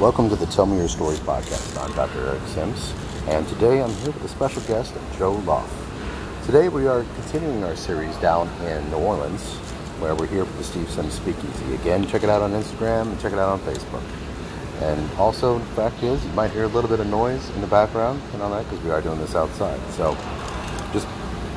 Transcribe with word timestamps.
Welcome 0.00 0.28
to 0.28 0.36
the 0.36 0.44
Tell 0.46 0.66
Me 0.66 0.76
Your 0.76 0.88
Stories 0.88 1.20
podcast. 1.20 1.82
I'm 1.82 1.90
Dr. 1.94 2.26
Eric 2.26 2.42
Sims, 2.48 2.92
and 3.28 3.48
today 3.48 3.80
I'm 3.82 3.90
here 3.90 4.10
with 4.10 4.24
a 4.24 4.28
special 4.28 4.60
guest, 4.62 4.92
Joe 5.16 5.36
Lauf. 5.38 5.66
Today 6.44 6.68
we 6.68 6.86
are 6.86 7.04
continuing 7.14 7.64
our 7.64 7.74
series 7.76 8.14
down 8.16 8.46
in 8.64 8.90
New 8.90 8.98
Orleans, 8.98 9.42
where 9.98 10.14
we're 10.14 10.26
here 10.26 10.44
for 10.44 10.56
the 10.58 10.64
Steve 10.64 10.90
Sims 10.90 11.14
Speakeasy. 11.14 11.74
Again, 11.76 12.06
check 12.06 12.22
it 12.22 12.28
out 12.28 12.42
on 12.42 12.52
Instagram 12.52 13.10
and 13.10 13.20
check 13.20 13.32
it 13.32 13.38
out 13.38 13.48
on 13.48 13.60
Facebook. 13.60 14.02
And 14.82 15.10
also, 15.18 15.58
the 15.58 15.64
fact 15.66 16.02
is, 16.02 16.22
you 16.24 16.32
might 16.32 16.50
hear 16.50 16.64
a 16.64 16.68
little 16.68 16.90
bit 16.90 17.00
of 17.00 17.06
noise 17.06 17.48
in 17.50 17.62
the 17.62 17.66
background 17.66 18.20
and 18.34 18.42
all 18.42 18.50
that 18.50 18.64
because 18.64 18.84
we 18.84 18.90
are 18.90 19.00
doing 19.00 19.18
this 19.18 19.34
outside. 19.34 19.80
So 19.92 20.14
just 20.92 21.08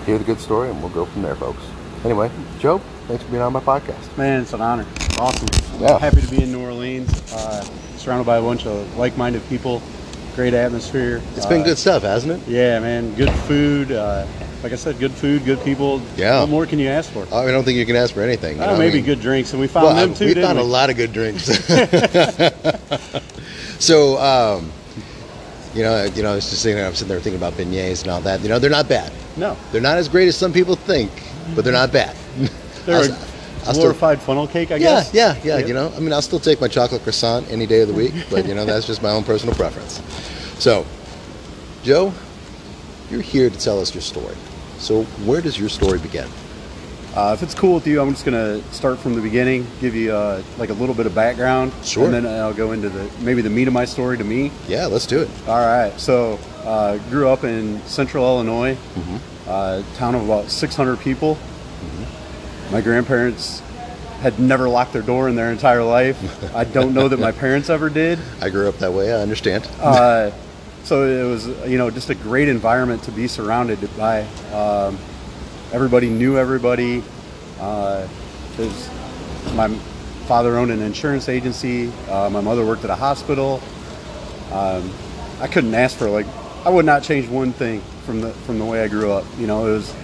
hear 0.06 0.18
the 0.18 0.24
good 0.24 0.40
story 0.40 0.70
and 0.70 0.80
we'll 0.82 0.94
go 0.94 1.06
from 1.06 1.24
there, 1.24 1.36
folks. 1.36 1.64
Anyway, 2.06 2.32
Joe, 2.60 2.78
thanks 3.10 3.22
for 3.22 3.32
being 3.32 3.42
on 3.42 3.52
my 3.52 3.60
podcast. 3.60 4.18
Man, 4.18 4.42
it's 4.42 4.54
an 4.54 4.62
honor. 4.62 4.86
Awesome. 5.18 5.50
Yeah. 5.82 6.00
Happy 6.00 6.22
to 6.22 6.28
be 6.30 6.44
in 6.44 6.54
New 6.54 6.62
Orleans, 6.62 7.34
uh, 7.34 7.66
surrounded 8.00 8.26
by 8.26 8.38
a 8.38 8.42
bunch 8.42 8.66
of 8.66 8.98
like-minded 8.98 9.48
people. 9.50 9.82
Great 10.36 10.54
atmosphere. 10.54 11.22
It's 11.36 11.46
been 11.46 11.62
Uh, 11.62 11.66
good 11.66 11.78
stuff, 11.78 12.04
hasn't 12.04 12.32
it? 12.32 12.40
Yeah, 12.48 12.80
man. 12.80 13.14
Good 13.16 13.32
food. 13.32 13.92
Uh, 13.92 14.26
like 14.64 14.72
I 14.72 14.76
said, 14.76 15.00
good 15.00 15.12
food, 15.12 15.44
good 15.46 15.62
people. 15.64 16.02
Yeah. 16.16 16.40
What 16.42 16.50
more 16.50 16.66
can 16.66 16.80
you 16.80 16.88
ask 16.88 17.12
for? 17.12 17.24
I 17.34 17.50
don't 17.52 17.64
think 17.64 17.78
you 17.78 17.86
can 17.86 17.96
ask 17.98 18.14
for 18.14 18.22
anything. 18.22 18.60
Oh, 18.62 18.66
know, 18.68 18.76
I 18.76 18.80
maybe 18.80 18.96
mean- 18.96 19.06
good 19.06 19.22
drinks, 19.22 19.52
and 19.52 19.60
we 19.62 19.68
found 19.68 19.86
Well, 19.88 19.96
them 19.96 20.14
too. 20.14 20.28
we 20.28 20.34
found 20.36 20.58
we? 20.58 20.64
a 20.64 20.68
lot 20.68 20.90
of 20.90 20.96
good 20.98 21.12
drinks. 21.14 21.44
so, 23.80 24.18
um, 24.20 24.72
you 25.74 25.84
know, 25.84 26.04
you 26.06 26.24
know, 26.24 26.32
I 26.32 26.36
was 26.36 26.50
just 26.50 26.62
sitting 26.62 26.78
there, 26.78 26.86
I'm 26.88 26.94
sitting 26.94 27.10
there 27.10 27.20
thinking 27.20 27.40
about 27.40 27.54
beignets 27.54 28.02
and 28.04 28.12
all 28.12 28.22
that. 28.22 28.42
You 28.42 28.50
know, 28.50 28.60
they're 28.60 28.70
not 28.70 28.88
bad. 28.90 29.12
No, 29.38 29.56
They're 29.72 29.82
not 29.82 29.98
as 29.98 30.10
great 30.10 30.28
as 30.28 30.36
some 30.36 30.52
people 30.52 30.76
think, 30.76 31.12
but 31.56 31.64
they're 31.64 31.74
not 31.74 31.92
bad. 31.92 32.16
they're 32.86 33.08
I'll- 33.62 33.68
I'll 33.68 33.74
still- 33.74 33.84
glorified 33.84 34.22
funnel 34.22 34.48
cake, 34.48 34.72
I 34.72 34.76
Yeah, 34.76 34.80
guess. 35.02 35.10
yeah, 35.14 35.36
yeah. 35.44 35.58
Yep. 35.60 35.68
You 35.68 35.74
know, 35.74 35.92
I 35.96 36.00
mean, 36.00 36.14
I'll 36.14 36.22
still 36.22 36.40
take 36.40 36.60
my 36.62 36.68
chocolate 36.68 37.04
croissant 37.04 37.46
any 37.52 37.66
day 37.68 37.82
of 37.82 37.88
the 37.88 37.94
week, 37.94 38.14
but 38.32 38.48
you 38.48 38.56
know, 38.56 38.66
that's 38.66 38.86
just 38.88 39.02
my 39.04 39.10
own 39.12 39.24
personal 39.24 39.56
preference. 39.56 40.02
So, 40.60 40.86
Joe, 41.84 42.14
you're 43.10 43.22
here 43.22 43.50
to 43.50 43.58
tell 43.58 43.80
us 43.80 43.94
your 43.94 44.02
story. 44.02 44.36
So, 44.80 45.04
where 45.26 45.42
does 45.42 45.60
your 45.60 45.70
story 45.70 46.00
begin? 46.00 46.28
Uh, 47.16 47.32
if 47.34 47.42
it's 47.42 47.56
cool 47.56 47.74
with 47.74 47.88
you, 47.88 48.00
I'm 48.02 48.12
just 48.14 48.24
gonna 48.24 48.62
start 48.72 49.00
from 49.00 49.16
the 49.16 49.22
beginning, 49.22 49.66
give 49.82 49.96
you 49.96 50.14
uh, 50.14 50.42
like 50.60 50.70
a 50.70 50.74
little 50.74 50.94
bit 50.94 51.06
of 51.08 51.16
background, 51.16 51.72
Sure. 51.84 52.06
and 52.06 52.14
then 52.14 52.28
I'll 52.28 52.54
go 52.54 52.72
into 52.72 52.88
the 52.88 53.06
maybe 53.22 53.42
the 53.42 53.50
meat 53.50 53.68
of 53.68 53.74
my 53.74 53.86
story 53.86 54.18
to 54.18 54.24
me. 54.24 54.52
Yeah, 54.68 54.86
let's 54.86 55.08
do 55.08 55.20
it. 55.20 55.30
All 55.48 55.58
right. 55.58 55.92
So, 56.00 56.38
uh, 56.66 56.98
grew 57.10 57.28
up 57.30 57.44
in 57.44 57.82
central 57.88 58.24
Illinois, 58.26 58.76
Mm-hmm. 58.96 59.18
uh, 59.50 59.82
town 59.98 60.14
of 60.16 60.24
about 60.24 60.52
600 60.52 61.00
people. 61.00 61.38
My 62.72 62.82
grandparents 62.82 63.62
had 64.22 64.40
never 64.40 64.70
locked 64.70 64.94
their 64.94 65.02
door 65.02 65.30
in 65.30 65.36
their 65.36 65.52
entire 65.52 65.84
life. 65.84 66.54
I 66.54 66.66
don't 66.66 66.94
know 66.94 67.08
that 67.08 67.20
my 67.20 67.32
parents 67.46 67.70
ever 67.70 67.90
did. 67.90 68.20
I 68.42 68.50
grew 68.50 68.68
up 68.68 68.76
that 68.80 68.94
way. 68.94 69.12
I 69.14 69.22
understand. 69.22 69.68
Uh, 69.80 70.32
so 70.84 71.04
it 71.04 71.28
was, 71.28 71.48
you 71.70 71.78
know, 71.78 71.90
just 71.90 72.10
a 72.10 72.16
great 72.16 72.48
environment 72.48 73.04
to 73.04 73.12
be 73.12 73.28
surrounded 73.28 73.80
by. 73.98 74.22
Um, 74.54 74.98
everybody 75.72 76.10
knew 76.10 76.38
everybody. 76.38 77.04
Uh, 77.60 78.08
there's, 78.58 78.90
my 79.56 79.70
father 80.28 80.58
owned 80.58 80.72
an 80.72 80.82
insurance 80.82 81.28
agency. 81.30 81.92
Uh, 82.10 82.30
my 82.30 82.42
mother 82.42 82.66
worked 82.66 82.84
at 82.84 82.90
a 82.90 82.96
hospital. 82.96 83.62
Um, 84.52 84.92
I 85.40 85.48
couldn't 85.48 85.74
ask 85.74 85.98
for 85.98 86.10
like, 86.10 86.28
I 86.66 86.70
would 86.70 86.86
not 86.86 87.04
change 87.04 87.28
one 87.30 87.54
thing 87.54 87.82
from 88.06 88.22
the 88.22 88.32
from 88.32 88.60
the 88.60 88.66
way 88.66 88.84
I 88.84 88.88
grew 88.90 89.12
up. 89.12 89.24
You 89.38 89.48
know, 89.48 89.66
it 89.68 89.72
was 89.72 89.96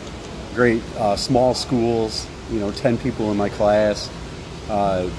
great. 0.54 0.82
Uh, 0.98 1.16
small 1.16 1.54
schools. 1.54 2.28
You 2.52 2.60
know, 2.60 2.72
ten 2.72 2.98
people 2.98 3.32
in 3.32 3.38
my 3.38 3.50
class. 3.50 4.10
Uh, 4.70 5.10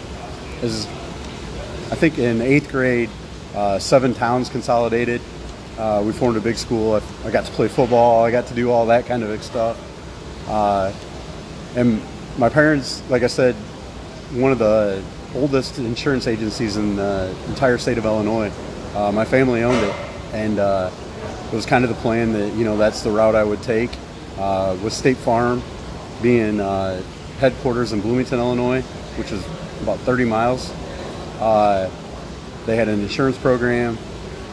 is 0.62 0.86
I 0.86 1.94
think 1.94 2.19
in 2.19 2.41
eighth 2.41 2.70
grade, 2.70 3.10
uh, 3.55 3.78
seven 3.78 4.14
towns 4.14 4.48
consolidated. 4.48 5.20
Uh, 5.78 6.02
we 6.06 6.12
formed 6.12 6.36
a 6.36 6.41
big 6.41 6.56
school. 6.56 6.94
I, 6.94 7.28
I 7.28 7.30
got 7.30 7.44
to 7.44 7.52
play 7.52 7.69
football. 7.69 8.24
I 8.24 8.30
got 8.30 8.47
to 8.47 8.54
do 8.54 8.70
all 8.70 8.86
that 8.86 9.06
kind 9.06 9.22
of 9.22 9.42
stuff. 9.42 9.78
Uh, 10.48 10.92
and 11.75 12.00
my 12.38 12.48
parents, 12.48 13.03
like 13.10 13.22
I 13.22 13.26
said, 13.26 13.54
one 14.32 14.53
of 14.53 14.58
the 14.58 15.03
oldest 15.34 15.78
insurance 15.78 16.26
agencies 16.26 16.76
in 16.76 16.97
the 16.97 17.37
entire 17.48 17.78
state 17.78 17.98
of 17.98 18.04
Illinois. 18.04 18.50
Uh, 18.94 19.12
my 19.12 19.25
family 19.25 19.62
owned 19.62 19.84
it, 19.84 19.94
and 20.32 20.58
uh, 20.58 20.91
it 21.53 21.54
was 21.54 21.66
kind 21.66 21.84
of 21.84 21.91
the 21.91 21.97
plan 21.97 22.32
that 22.32 22.54
you 22.54 22.64
know 22.64 22.76
that's 22.76 23.03
the 23.03 23.10
route 23.10 23.34
I 23.34 23.44
would 23.44 23.62
take. 23.62 23.91
Uh, 24.38 24.76
with 24.82 24.93
State 24.93 25.16
Farm 25.19 25.62
being 26.22 26.60
headquarters 27.38 27.92
in 27.92 28.00
Bloomington, 28.00 28.38
Illinois, 28.38 28.82
which 29.19 29.32
is 29.32 29.44
about 29.82 29.98
30 30.00 30.24
miles, 30.24 30.70
uh, 31.41 31.91
they 32.66 32.76
had 32.76 32.88
an 32.88 33.00
insurance 33.00 33.38
program, 33.38 33.97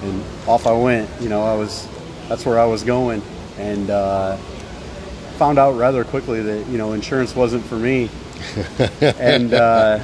and 0.04 0.24
off 0.48 0.68
I 0.68 0.74
went. 0.74 1.10
You 1.22 1.30
know, 1.30 1.44
I 1.44 1.56
was 1.56 1.88
that's 2.30 2.46
where 2.46 2.60
I 2.60 2.66
was 2.66 2.84
going, 2.84 3.22
and 3.58 3.90
uh, 3.90 4.38
found 5.38 5.58
out 5.58 5.72
rather 5.78 6.04
quickly 6.04 6.42
that 6.42 6.68
you 6.68 6.78
know 6.78 6.94
insurance 6.94 7.36
wasn't 7.36 7.66
for 7.66 7.76
me. 7.76 8.10
and 9.02 9.54
uh, 9.54 10.00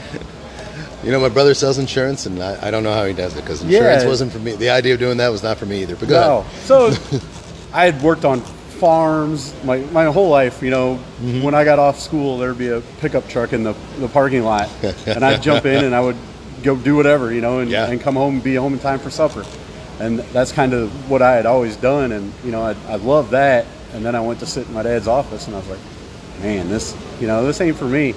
You 1.03 1.11
know, 1.11 1.19
my 1.19 1.29
brother 1.29 1.53
sells 1.53 1.77
insurance, 1.77 2.25
and 2.25 2.41
I, 2.41 2.67
I 2.67 2.71
don't 2.71 2.83
know 2.83 2.93
how 2.93 3.05
he 3.05 3.13
does 3.13 3.33
it 3.37 3.41
because 3.41 3.61
insurance 3.61 4.03
Yeah. 4.03 4.09
wasn't 4.09 4.31
for 4.31 4.39
me. 4.39 4.55
The 4.55 4.69
idea 4.69 4.93
of 4.93 4.99
doing 4.99 5.17
that 5.17 5.29
was 5.29 5.43
not 5.43 5.57
for 5.57 5.65
me 5.65 5.81
either. 5.83 5.95
But 5.95 6.09
go 6.09 6.19
no, 6.19 6.45
so 6.63 6.93
I 7.73 7.85
had 7.85 8.01
worked 8.01 8.25
on 8.25 8.41
farms 8.79 9.53
my, 9.63 9.79
my 9.91 10.05
whole 10.05 10.29
life. 10.29 10.61
You 10.63 10.71
know, 10.71 10.99
Mm-hmm. 11.19 11.41
when 11.43 11.53
I 11.53 11.65
got 11.65 11.79
off 11.79 11.99
school, 11.99 12.37
there'd 12.37 12.57
be 12.57 12.69
a 12.69 12.79
pickup 13.01 13.27
truck 13.27 13.51
in 13.51 13.63
the, 13.63 13.73
the 13.99 14.07
parking 14.07 14.43
lot, 14.43 14.69
and 15.05 15.23
I'd 15.25 15.41
jump 15.43 15.65
in 15.65 15.83
and 15.83 15.93
I 15.93 15.99
would 15.99 16.15
go 16.63 16.75
do 16.77 16.95
whatever, 16.95 17.33
you 17.33 17.41
know, 17.41 17.59
and, 17.59 17.69
Yeah. 17.69 17.87
and 17.89 17.99
come 17.99 18.15
home 18.15 18.35
and 18.35 18.43
be 18.43 18.55
home 18.55 18.73
in 18.73 18.79
time 18.79 18.99
for 18.99 19.09
supper. 19.09 19.45
And 19.99 20.19
that's 20.19 20.53
kind 20.53 20.71
of 20.73 21.09
what 21.09 21.21
I 21.21 21.33
had 21.35 21.45
always 21.45 21.75
done, 21.75 22.13
and 22.13 22.31
you 22.45 22.51
know, 22.51 22.61
I, 22.63 22.73
I 22.87 22.95
loved 22.95 23.31
that. 23.31 23.65
And 23.93 24.05
then 24.05 24.15
I 24.15 24.21
went 24.21 24.39
to 24.39 24.45
sit 24.45 24.67
in 24.67 24.73
my 24.73 24.83
dad's 24.83 25.07
office, 25.09 25.47
and 25.47 25.55
I 25.55 25.59
was 25.59 25.67
like, 25.67 25.79
man, 26.41 26.69
this, 26.69 26.95
you 27.19 27.27
know, 27.27 27.45
this 27.45 27.59
ain't 27.59 27.75
for 27.75 27.85
me. 27.85 28.13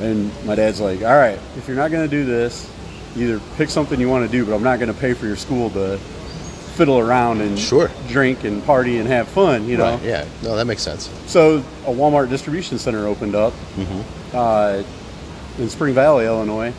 And 0.00 0.30
my 0.44 0.54
dad's 0.56 0.80
like, 0.80 1.00
all 1.02 1.16
right, 1.16 1.38
if 1.56 1.68
you're 1.68 1.76
not 1.76 1.90
going 1.90 2.04
to 2.04 2.10
do 2.10 2.24
this, 2.26 2.70
either 3.16 3.40
pick 3.56 3.70
something 3.70 3.98
you 4.00 4.08
want 4.10 4.26
to 4.26 4.30
do, 4.32 4.44
but 4.44 4.54
I'm 4.54 4.62
not 4.62 4.78
going 4.78 4.92
to 4.92 4.98
pay 5.00 5.14
for 5.14 5.26
your 5.26 5.36
school 5.36 5.70
to 5.70 5.98
fiddle 6.80 6.98
around 6.98 7.42
and 7.42 7.58
Sure. 7.58 7.90
drink 8.08 8.42
and 8.44 8.64
party 8.64 8.96
and 8.96 9.06
have 9.06 9.28
fun, 9.28 9.68
you 9.68 9.76
know. 9.76 9.96
Right, 9.96 10.02
yeah, 10.02 10.24
no, 10.42 10.56
that 10.56 10.64
makes 10.66 10.80
sense. 10.80 11.10
So 11.26 11.62
a 11.86 11.90
Walmart 11.90 12.30
distribution 12.30 12.78
center 12.78 13.06
opened 13.06 13.34
up 13.34 13.52
Mm-hmm. 13.76 14.00
uh, 14.34 14.82
in 15.62 15.68
Spring 15.68 15.92
Valley, 15.92 16.24
Illinois. 16.24 16.72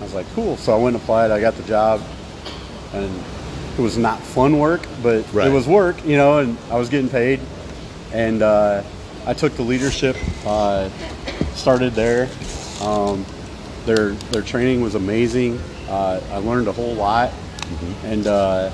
I 0.00 0.04
was 0.04 0.14
like, 0.14 0.26
cool. 0.36 0.56
So 0.58 0.72
I 0.72 0.76
went 0.76 0.94
and 0.94 1.02
applied. 1.02 1.32
I 1.32 1.40
got 1.40 1.56
the 1.56 1.64
job, 1.64 2.00
and 2.94 3.10
it 3.76 3.82
was 3.82 3.98
not 3.98 4.20
fun 4.20 4.60
work, 4.60 4.82
but 5.02 5.24
Right. 5.34 5.48
it 5.48 5.52
was 5.52 5.66
work, 5.66 5.96
you 6.06 6.16
know. 6.16 6.38
And 6.38 6.56
I 6.70 6.76
was 6.76 6.88
getting 6.88 7.08
paid, 7.10 7.40
and 8.12 8.40
uh, 8.42 8.84
I 9.26 9.34
took 9.34 9.56
the 9.56 9.64
leadership. 9.64 10.16
Uh, 10.46 10.88
started 11.56 11.94
there. 11.94 12.28
Um, 12.80 13.26
their 13.86 14.10
their 14.30 14.42
training 14.42 14.82
was 14.82 14.94
amazing. 14.94 15.58
Uh, 15.88 16.20
I 16.30 16.36
learned 16.36 16.68
a 16.68 16.72
whole 16.72 16.94
lot, 16.94 17.32
and 18.04 18.24
uh, 18.28 18.70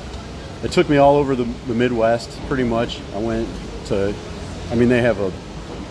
it 0.65 0.73
took 0.73 0.89
me 0.89 0.97
all 0.97 1.17
over 1.17 1.37
the, 1.37 1.45
the 1.67 1.75
Midwest, 1.75 2.31
pretty 2.49 2.65
much. 2.65 3.01
I 3.15 3.19
went 3.19 3.49
to, 3.87 4.15
I 4.71 4.75
mean, 4.75 4.89
they 4.89 5.03
have 5.03 5.21
a 5.21 5.31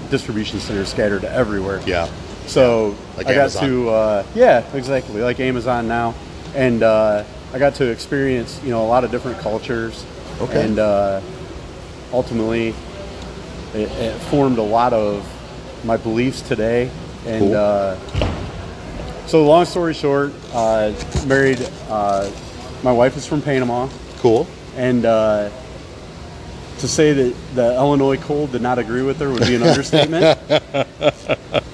distribution 0.10 0.60
center 0.60 0.84
scattered 0.86 1.24
everywhere. 1.24 1.82
Yeah. 1.86 2.10
So 2.48 2.96
Like 3.16 3.28
I 3.28 3.34
got 3.36 3.40
Amazon. 3.56 3.70
to, 3.70 3.90
uh, 3.90 4.26
yeah, 4.36 4.76
exactly, 4.76 5.22
like 5.22 5.40
Amazon 5.40 5.88
now, 5.88 6.14
and 6.56 6.84
uh, 6.84 7.24
I 7.54 7.60
got 7.60 7.76
to 7.76 7.86
experience, 7.90 8.60
you 8.64 8.70
know, 8.72 8.84
a 8.84 8.88
lot 8.88 9.04
of 9.04 9.12
different 9.12 9.40
cultures. 9.40 10.06
Okay. 10.42 10.66
And 10.66 10.80
uh, 10.80 11.22
ultimately, 12.12 12.70
it, 13.74 13.90
it 13.92 14.20
formed 14.24 14.58
a 14.58 14.64
lot 14.64 14.92
of 14.94 15.26
my 15.86 15.98
beliefs 15.98 16.42
today. 16.42 16.90
And 17.26 17.40
Cool. 17.40 17.56
uh, 17.56 19.28
so, 19.28 19.46
long 19.46 19.66
story 19.66 19.94
short, 19.94 20.34
uh, 20.54 20.92
married. 21.26 21.66
Uh, 21.90 22.30
my 22.84 22.92
wife 22.92 23.16
is 23.16 23.26
from 23.26 23.42
Panama, 23.42 23.88
Cool. 24.18 24.46
And 24.76 25.06
uh, 25.06 25.50
to 26.80 26.88
say 26.88 27.14
that 27.14 27.36
the 27.56 27.76
Illinois 27.76 28.18
cold 28.18 28.52
did 28.52 28.62
not 28.62 28.80
agree 28.80 29.04
with 29.04 29.20
her 29.20 29.30
would 29.30 29.42
be 29.42 29.56
an 29.56 29.64
understatement. 29.64 30.38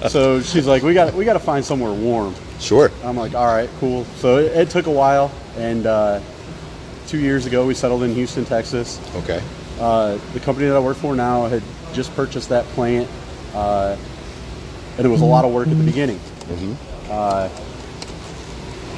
so 0.10 0.42
she's 0.42 0.68
like, 0.68 0.84
"We 0.84 0.94
got 0.94 1.14
we 1.14 1.26
got 1.26 1.34
to 1.34 1.40
find 1.40 1.64
somewhere 1.64 1.94
warm." 1.94 2.36
Sure. 2.60 2.92
I'm 3.04 3.18
like, 3.18 3.34
"All 3.34 3.46
right, 3.46 3.70
cool." 3.80 4.06
So 4.18 4.38
it, 4.38 4.52
it 4.56 4.70
took 4.70 4.88
a 4.88 4.92
while, 4.92 5.32
and 5.58 5.86
uh, 5.86 6.22
two 7.08 7.20
years 7.20 7.46
ago 7.46 7.66
we 7.66 7.74
settled 7.74 8.04
in 8.04 8.14
Houston, 8.14 8.46
Texas. 8.46 9.00
Okay. 9.16 9.42
Uh, 9.80 10.20
the 10.34 10.40
company 10.40 10.68
that 10.68 10.76
I 10.76 10.80
work 10.80 10.98
for 10.98 11.16
now 11.16 11.48
had 11.48 11.64
just 11.94 12.14
purchased 12.16 12.50
that 12.50 12.66
plant, 12.66 13.10
uh, 13.54 13.96
and 14.98 15.06
it 15.06 15.10
was 15.10 15.22
a 15.22 15.26
lot 15.26 15.46
of 15.46 15.52
work 15.52 15.68
at 15.68 15.78
the 15.78 15.84
beginning. 15.84 16.20
Uh, 17.10 17.50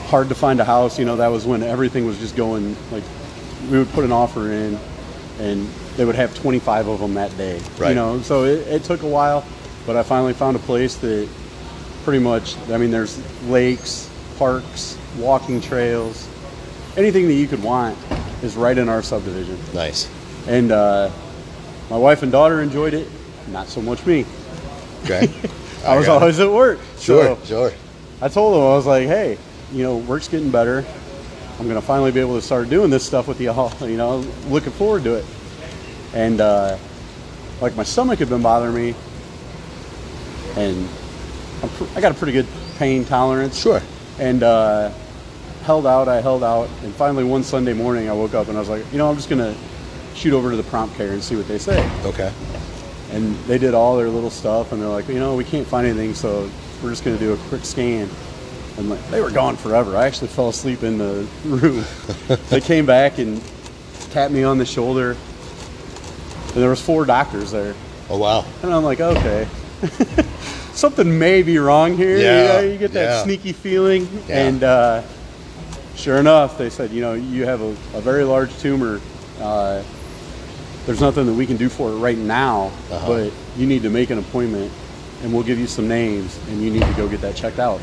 hard 0.08 0.28
to 0.30 0.36
find 0.36 0.60
a 0.60 0.66
house. 0.66 1.00
You 1.00 1.06
know, 1.06 1.16
that 1.18 1.28
was 1.28 1.46
when 1.46 1.64
everything 1.64 2.06
was 2.06 2.18
just 2.18 2.36
going. 2.36 2.76
Like, 2.92 3.04
we 3.70 3.78
would 3.78 3.90
put 3.92 4.04
an 4.04 4.12
offer 4.12 4.52
in, 4.52 4.78
and 5.40 5.68
they 5.98 6.06
would 6.06 6.16
have 6.16 6.34
25 6.36 6.88
of 6.88 7.00
them 7.00 7.14
that 7.16 7.36
day. 7.38 7.62
Right. 7.78 7.90
You 7.90 7.96
know, 7.96 8.22
so 8.22 8.46
it, 8.46 8.68
it 8.68 8.84
took 8.84 9.04
a 9.04 9.08
while, 9.08 9.46
but 9.86 9.96
I 9.96 10.04
finally 10.04 10.34
found 10.34 10.56
a 10.56 10.60
place 10.60 10.96
that 10.98 11.28
pretty 12.04 12.20
much. 12.24 12.58
I 12.70 12.78
mean, 12.78 12.92
there's 12.92 13.20
lakes, 13.48 14.10
parks, 14.38 14.98
walking 15.18 15.62
trails, 15.62 16.28
anything 16.98 17.28
that 17.28 17.34
you 17.36 17.48
could 17.48 17.64
want 17.64 17.98
is 18.44 18.56
right 18.56 18.78
in 18.78 18.90
our 18.90 19.02
subdivision. 19.04 19.58
Nice. 19.74 20.10
And 20.48 20.72
uh, 20.72 21.12
my 21.90 21.98
wife 21.98 22.24
and 22.24 22.32
daughter 22.32 22.62
enjoyed 22.62 22.94
it, 22.94 23.08
not 23.50 23.68
so 23.68 23.82
much 23.82 24.06
me. 24.06 24.26
Okay. 25.04 25.28
I 25.86 25.96
was 25.96 26.06
got 26.06 26.18
it. 26.18 26.22
always 26.22 26.40
at 26.40 26.50
work. 26.52 26.80
Sure, 27.00 27.36
So 27.38 27.46
sure. 27.46 27.72
I 28.22 28.28
told 28.30 28.54
them, 28.54 28.62
I 28.62 28.76
was 28.76 28.86
like, 28.86 29.08
hey, 29.08 29.38
you 29.74 29.84
know, 29.84 29.98
work's 29.98 30.28
getting 30.28 30.52
better. 30.52 30.86
I'm 31.62 31.68
to 31.80 31.86
finally 31.86 32.12
be 32.12 32.20
able 32.20 32.34
to 32.34 32.42
start 32.42 32.72
doing 32.72 32.90
this 32.90 33.06
stuff 33.06 33.28
with 33.28 33.40
y'all. 33.40 33.72
You 33.88 33.96
know, 33.96 34.18
looking 34.48 34.72
forward 34.72 35.04
to 35.04 35.14
it. 35.14 35.26
And 36.16 36.42
uh, 36.42 36.76
like 37.62 37.76
my 37.76 37.84
stomach 37.84 38.18
had 38.18 38.30
been 38.30 38.42
bothering 38.42 38.74
me, 38.74 38.96
and 40.58 40.90
I'm 41.62 41.70
pr- 41.70 41.86
I 41.96 42.02
got 42.02 42.14
a 42.14 42.16
pretty 42.16 42.34
good 42.34 42.48
pain 42.80 43.06
tolerance. 43.06 43.60
Sure. 43.62 43.80
And 44.18 44.42
uh, 44.42 44.90
held 45.62 45.86
out, 45.86 46.08
I 46.08 46.20
held 46.20 46.44
out, 46.44 46.68
and 46.82 46.92
finally 46.96 47.24
one 47.24 47.44
Sunday 47.44 47.74
morning 47.74 48.10
I 48.10 48.14
woke 48.14 48.34
up 48.34 48.48
and 48.48 48.58
I 48.58 48.60
was 48.60 48.70
like, 48.70 48.84
you 48.92 48.98
know, 48.98 49.08
I'm 49.08 49.16
just 49.16 49.30
to 49.40 49.56
shoot 50.16 50.34
over 50.34 50.50
to 50.50 50.58
the 50.58 50.64
prompt 50.64 50.96
care 50.98 51.12
and 51.12 51.22
see 51.24 51.36
what 51.36 51.48
they 51.48 51.58
say 51.60 51.88
Okay. 52.06 52.32
and 53.12 53.36
they 53.46 53.58
did 53.58 53.74
all 53.74 53.98
their 53.98 54.10
little 54.10 54.30
stuff 54.30 54.72
and 54.72 54.82
they're 54.82 54.90
like 54.90 55.08
you 55.08 55.20
know 55.20 55.36
we 55.36 55.44
can't 55.44 55.66
find 55.66 55.88
anything 55.88 56.14
so 56.14 56.50
we're 56.84 56.90
just 56.90 57.04
to 57.18 57.24
do 57.24 57.34
a 57.34 57.38
quick 57.50 57.64
scan 57.64 58.10
and 58.82 58.90
like 58.90 59.10
they 59.10 59.22
were 59.22 59.32
gone 59.32 59.56
forever. 59.56 59.96
I 59.96 60.06
actually 60.06 60.28
fell 60.28 60.50
asleep 60.50 60.84
in 60.84 60.98
the 60.98 61.26
room. 61.46 61.84
They 62.50 62.60
came 62.62 62.86
back 62.86 63.18
and 63.20 63.42
tapped 64.12 64.34
me 64.34 64.44
on 64.44 64.58
the 64.58 64.66
shoulder. 64.66 65.12
And 65.12 66.62
there 66.62 66.70
was 66.70 66.82
four 66.82 67.06
doctors 67.06 67.52
there. 67.52 67.74
Oh 68.10 68.18
wow. 68.18 68.44
and 68.62 68.74
i'm 68.74 68.84
like 68.84 69.00
okay. 69.00 69.48
Something 70.74 71.18
may 71.20 71.44
be 71.44 71.58
wrong 71.60 71.96
here. 71.96 72.18
You, 72.18 72.24
Yeah, 72.24 72.48
know, 72.48 72.60
you 72.62 72.78
get 72.78 72.92
that 72.94 73.04
yeah. 73.04 73.24
sneaky 73.24 73.54
feeling. 73.54 74.08
Yeah. 74.28 74.48
and 74.48 74.64
uh, 74.64 75.04
sure 75.96 76.18
enough 76.18 76.58
they 76.58 76.70
said 76.70 76.92
you 76.92 77.02
know 77.02 77.14
you 77.14 77.46
have 77.46 77.62
a, 77.62 77.70
a 77.96 78.02
very 78.02 78.24
large 78.24 78.58
tumor. 78.60 79.00
Uh, 79.40 79.84
there's 80.86 81.00
nothing 81.02 81.26
that 81.28 81.34
we 81.34 81.46
can 81.46 81.58
do 81.58 81.70
for 81.70 81.90
it 81.92 81.96
right 81.98 82.18
now, 82.18 82.72
Uh-huh. 82.92 83.08
but 83.08 83.34
you 83.58 83.68
need 83.68 83.84
to 83.84 83.90
make 83.90 84.10
an 84.10 84.18
appointment 84.18 84.72
and 85.24 85.32
we'll 85.32 85.44
give 85.44 85.60
you 85.60 85.68
some 85.68 85.88
names 85.88 86.40
and 86.50 86.62
you 86.64 86.72
need 86.72 86.82
to 86.82 86.94
go 86.94 87.08
get 87.08 87.22
that 87.22 87.36
checked 87.36 87.60
out 87.60 87.80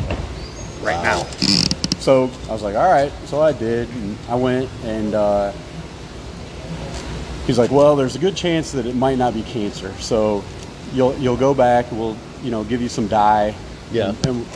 right 0.83 1.03
now. 1.03 1.27
So 1.99 2.31
I 2.49 2.53
was 2.53 2.63
like, 2.63 2.77
all 2.77 2.91
right. 2.91 3.13
So 3.27 3.43
I 3.43 3.53
did. 3.53 3.89
And 3.91 4.17
I 4.29 4.37
went 4.37 4.71
and 4.85 5.15
uh, 5.15 5.53
he's 7.45 7.59
like, 7.59 7.73
well, 7.73 7.97
there's 7.97 8.15
a 8.15 8.21
good 8.21 8.37
chance 8.37 8.71
that 8.73 8.87
it 8.87 8.95
might 8.95 9.19
not 9.19 9.35
be 9.35 9.43
cancer. 9.43 9.93
So 9.95 10.45
you'll, 10.95 11.15
you'll 11.19 11.37
go 11.37 11.55
back, 11.55 11.91
we'll, 11.91 12.17
you 12.43 12.53
know, 12.53 12.63
give 12.63 12.81
you 12.81 12.89
some 12.89 13.09
dye. 13.09 13.53
Yeah. 13.91 14.11
And, 14.11 14.27
and 14.27 14.47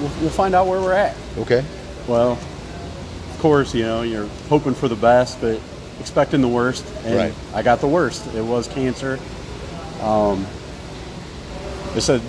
we'll, 0.00 0.10
we'll 0.20 0.30
find 0.30 0.54
out 0.54 0.66
where 0.66 0.80
we're 0.80 0.94
at. 0.94 1.14
Okay. 1.36 1.62
Well, 2.08 2.32
of 2.32 3.36
course, 3.38 3.74
you 3.74 3.82
know, 3.82 4.00
you're 4.02 4.26
hoping 4.48 4.74
for 4.74 4.88
the 4.88 4.96
best, 4.96 5.38
but 5.40 5.60
expecting 6.00 6.40
the 6.40 6.48
worst. 6.48 6.84
And 7.04 7.14
Right. 7.14 7.34
I 7.54 7.62
got 7.62 7.80
the 7.80 7.88
worst. 7.88 8.26
It 8.34 8.42
was 8.42 8.66
cancer. 8.68 9.18
Um, 10.00 10.46
they 11.92 12.00
said, 12.00 12.22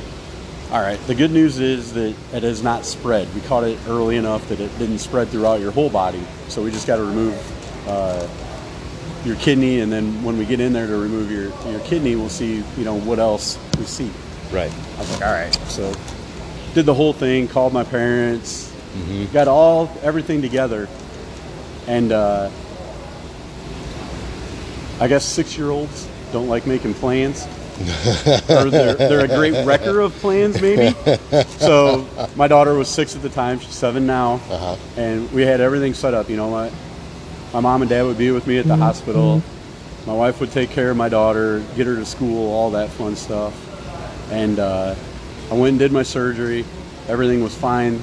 all 0.73 0.81
right, 0.81 0.99
the 1.05 1.13
good 1.13 1.29
news 1.29 1.59
is 1.59 1.93
that 1.93 2.15
it 2.33 2.41
has 2.41 2.63
not 2.63 2.83
spread. 2.83 3.31
We 3.35 3.41
caught 3.41 3.63
it 3.63 3.77
early 3.87 4.17
enough 4.17 4.49
that 4.49 4.59
it 4.59 4.75
didn't 4.79 4.97
spread 4.97 5.29
throughout 5.29 5.61
your 5.61 5.71
whole 5.71 5.91
body. 5.91 6.23
So 6.47 6.63
we 6.63 6.71
just 6.71 6.87
got 6.87 6.95
to 6.95 7.03
remove 7.03 7.87
uh, 7.87 8.27
your 9.23 9.35
kidney. 9.35 9.81
And 9.81 9.91
then 9.91 10.23
when 10.23 10.35
we 10.35 10.45
get 10.45 10.59
in 10.59 10.73
there 10.73 10.87
to 10.87 10.97
remove 10.97 11.29
your, 11.29 11.51
your 11.71 11.79
kidney, 11.81 12.15
we'll 12.15 12.27
see, 12.27 12.63
you 12.75 12.83
know, 12.83 12.99
what 12.99 13.19
else 13.19 13.59
we 13.77 13.85
see. 13.85 14.09
Right. 14.51 14.73
I 14.95 14.99
was 14.99 15.11
like, 15.11 15.21
all 15.21 15.31
right. 15.31 15.53
So 15.67 15.93
did 16.73 16.87
the 16.87 16.93
whole 16.95 17.13
thing, 17.13 17.47
called 17.47 17.71
my 17.71 17.83
parents, 17.83 18.73
got 19.31 19.47
all 19.47 19.95
everything 20.01 20.41
together, 20.41 20.89
and 21.85 22.11
uh, 22.11 22.49
I 24.99 25.07
guess 25.07 25.23
six 25.23 25.55
year 25.55 25.69
olds 25.69 26.09
don't 26.31 26.47
like 26.47 26.65
making 26.65 26.95
plans. 26.95 27.47
Or 28.49 28.69
they're, 28.69 28.93
they're 28.95 29.25
a 29.25 29.27
great 29.27 29.65
wrecker 29.65 29.99
of 30.01 30.13
plans, 30.15 30.61
maybe. 30.61 30.95
So 31.59 32.05
my 32.35 32.47
daughter 32.47 32.73
was 32.73 32.87
six 32.89 33.15
at 33.15 33.21
the 33.21 33.29
time; 33.29 33.59
she's 33.59 33.73
seven 33.73 34.05
now, 34.05 34.33
Uh-huh. 34.49 34.75
and 34.97 35.31
we 35.31 35.43
had 35.43 35.61
everything 35.61 35.93
set 35.93 36.13
up. 36.13 36.29
You 36.29 36.37
know, 36.37 36.49
my 36.49 36.71
my 37.53 37.59
mom 37.59 37.81
and 37.81 37.89
dad 37.89 38.03
would 38.03 38.17
be 38.17 38.31
with 38.31 38.47
me 38.47 38.57
at 38.57 38.65
the 38.65 38.75
hospital. 38.75 39.41
My 40.05 40.13
wife 40.13 40.39
would 40.41 40.51
take 40.51 40.69
care 40.71 40.89
of 40.91 40.97
my 40.97 41.07
daughter, 41.07 41.63
get 41.77 41.87
her 41.87 41.95
to 41.95 42.05
school, 42.05 42.51
all 42.51 42.71
that 42.71 42.89
fun 42.89 43.15
stuff. 43.15 43.53
And 44.31 44.59
uh, 44.59 44.95
I 45.49 45.53
went 45.53 45.69
and 45.71 45.79
did 45.79 45.91
my 45.93 46.03
surgery. 46.03 46.65
Everything 47.07 47.41
was 47.43 47.55
fine. 47.55 48.01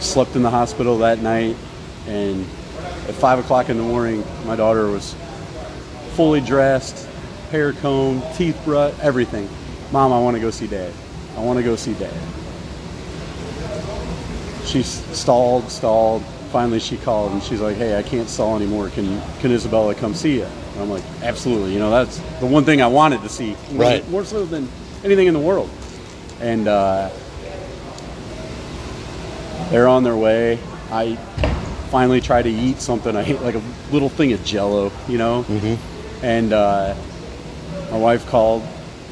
Slept 0.00 0.36
in 0.36 0.42
the 0.42 0.50
hospital 0.50 0.98
that 0.98 1.18
night, 1.20 1.56
and 2.06 2.42
at 3.08 3.14
five 3.14 3.40
o'clock 3.40 3.68
in 3.70 3.76
the 3.76 3.82
morning, 3.82 4.22
my 4.46 4.54
daughter 4.54 4.86
was 4.86 5.16
fully 6.14 6.40
dressed, 6.40 7.07
hair 7.50 7.72
comb, 7.72 8.22
teeth 8.36 8.60
brushed, 8.64 8.98
everything. 9.00 9.48
Mom, 9.92 10.12
I 10.12 10.20
want 10.20 10.36
to 10.36 10.40
go 10.40 10.50
see 10.50 10.66
dad. 10.66 10.92
I 11.36 11.40
want 11.40 11.58
to 11.58 11.62
go 11.62 11.76
see 11.76 11.94
dad. 11.94 12.12
She 14.64 14.82
stalled, 14.82 15.70
stalled. 15.70 16.22
Finally, 16.52 16.80
she 16.80 16.96
called 16.98 17.32
and 17.32 17.42
she's 17.42 17.60
like, 17.60 17.76
"Hey, 17.76 17.98
I 17.98 18.02
can't 18.02 18.28
stall 18.28 18.56
anymore. 18.56 18.88
Can 18.90 19.20
can 19.40 19.52
Isabella 19.52 19.94
come 19.94 20.14
see 20.14 20.36
you?" 20.36 20.44
And 20.44 20.82
I'm 20.82 20.90
like, 20.90 21.02
"Absolutely. 21.22 21.72
You 21.74 21.78
know, 21.78 21.90
that's 21.90 22.18
the 22.40 22.46
one 22.46 22.64
thing 22.64 22.80
I 22.80 22.86
wanted 22.86 23.22
to 23.22 23.28
see, 23.28 23.54
more, 23.72 23.82
Right. 23.82 24.10
more 24.10 24.24
so 24.24 24.44
than 24.46 24.68
anything 25.04 25.26
in 25.26 25.34
the 25.34 25.40
world." 25.40 25.68
And 26.40 26.66
uh, 26.68 27.10
they're 29.70 29.88
on 29.88 30.04
their 30.04 30.16
way. 30.16 30.58
I 30.90 31.16
finally 31.90 32.20
try 32.20 32.40
to 32.42 32.50
eat 32.50 32.78
something. 32.78 33.14
I 33.16 33.24
ate 33.24 33.42
like 33.42 33.54
a 33.54 33.62
little 33.92 34.08
thing 34.08 34.32
of 34.32 34.42
Jello, 34.44 34.90
you 35.06 35.18
know. 35.18 35.44
Mm-hmm. 35.48 36.24
And 36.24 36.52
uh, 36.52 36.94
my 37.90 37.98
wife 37.98 38.26
called, 38.26 38.62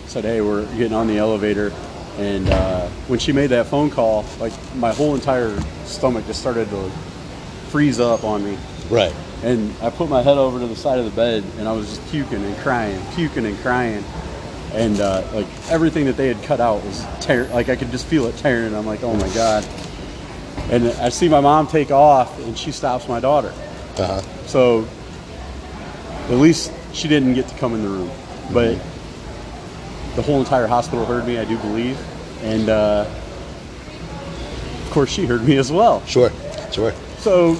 said, 0.06 0.24
"Hey, 0.24 0.40
we're 0.40 0.66
getting 0.76 0.94
on 0.94 1.06
the 1.06 1.18
elevator." 1.18 1.72
And 2.18 2.48
uh, 2.48 2.88
when 3.08 3.18
she 3.18 3.32
made 3.32 3.48
that 3.48 3.66
phone 3.66 3.90
call, 3.90 4.24
like 4.40 4.52
my 4.76 4.92
whole 4.92 5.14
entire 5.14 5.58
stomach 5.84 6.26
just 6.26 6.40
started 6.40 6.68
to 6.70 6.90
freeze 7.68 8.00
up 8.00 8.24
on 8.24 8.44
me. 8.44 8.56
Right. 8.88 9.14
And 9.42 9.74
I 9.82 9.90
put 9.90 10.08
my 10.08 10.22
head 10.22 10.38
over 10.38 10.58
to 10.58 10.66
the 10.66 10.76
side 10.76 10.98
of 10.98 11.04
the 11.04 11.10
bed, 11.10 11.44
and 11.58 11.68
I 11.68 11.72
was 11.72 11.88
just 11.88 12.10
puking 12.10 12.42
and 12.42 12.56
crying, 12.58 13.00
puking 13.14 13.44
and 13.44 13.58
crying, 13.58 14.02
and 14.72 14.98
uh, 15.00 15.22
like 15.34 15.46
everything 15.68 16.06
that 16.06 16.16
they 16.16 16.28
had 16.28 16.42
cut 16.42 16.60
out 16.60 16.82
was 16.84 17.04
tearing. 17.20 17.50
Like 17.52 17.68
I 17.68 17.76
could 17.76 17.90
just 17.90 18.06
feel 18.06 18.26
it 18.26 18.36
tearing. 18.38 18.74
I'm 18.74 18.86
like, 18.86 19.02
oh 19.02 19.14
my 19.14 19.28
god. 19.34 19.66
And 20.70 20.86
I 20.86 21.10
see 21.10 21.28
my 21.28 21.40
mom 21.40 21.66
take 21.66 21.90
off, 21.90 22.38
and 22.40 22.58
she 22.58 22.72
stops 22.72 23.08
my 23.08 23.20
daughter. 23.20 23.52
Uh 23.98 24.06
huh. 24.06 24.20
So 24.46 24.86
at 26.28 26.38
least 26.38 26.72
she 26.92 27.08
didn't 27.08 27.34
get 27.34 27.46
to 27.48 27.54
come 27.56 27.74
in 27.74 27.82
the 27.82 27.88
room, 27.88 28.10
but 28.52 28.78
the 30.14 30.22
whole 30.22 30.40
entire 30.40 30.66
hospital 30.66 31.04
heard 31.04 31.26
me. 31.26 31.38
I 31.38 31.44
do 31.44 31.58
believe, 31.58 31.98
and 32.42 32.68
uh, 32.68 33.06
of 34.84 34.90
course 34.90 35.10
she 35.10 35.26
heard 35.26 35.44
me 35.44 35.56
as 35.56 35.70
well. 35.70 36.04
Sure. 36.06 36.30
Sure. 36.72 36.92
So 37.18 37.56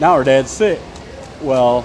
now 0.00 0.16
her 0.16 0.24
dad's 0.24 0.50
sick. 0.50 0.80
Well, 1.40 1.84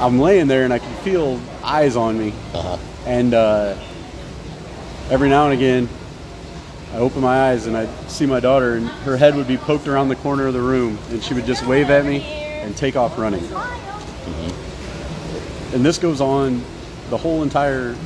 I'm 0.00 0.18
laying 0.20 0.46
there 0.46 0.64
and 0.64 0.72
I 0.72 0.78
can 0.78 0.94
feel 1.02 1.40
eyes 1.62 1.96
on 1.96 2.18
me. 2.18 2.32
Uh 2.54 2.62
huh. 2.62 2.78
And 3.06 3.34
uh, 3.34 3.76
every 5.10 5.28
now 5.28 5.44
and 5.46 5.54
again, 5.54 5.88
I 6.92 6.98
open 6.98 7.20
my 7.20 7.50
eyes 7.50 7.66
and 7.66 7.76
I 7.76 7.86
see 8.06 8.26
my 8.26 8.40
daughter, 8.40 8.74
and 8.74 8.86
her 8.86 9.16
head 9.16 9.34
would 9.36 9.48
be 9.48 9.56
poked 9.56 9.88
around 9.88 10.08
the 10.08 10.16
corner 10.16 10.46
of 10.46 10.54
the 10.54 10.60
room, 10.60 10.98
and 11.10 11.22
she 11.22 11.34
would 11.34 11.46
just 11.46 11.66
wave 11.66 11.90
at 11.90 12.04
me 12.06 12.22
and 12.22 12.76
take 12.76 12.96
off 12.96 13.18
running. 13.18 13.44
And 15.72 15.84
this 15.84 15.98
goes 15.98 16.20
on 16.20 16.62
the 17.10 17.16
whole 17.16 17.42
entire. 17.42 17.96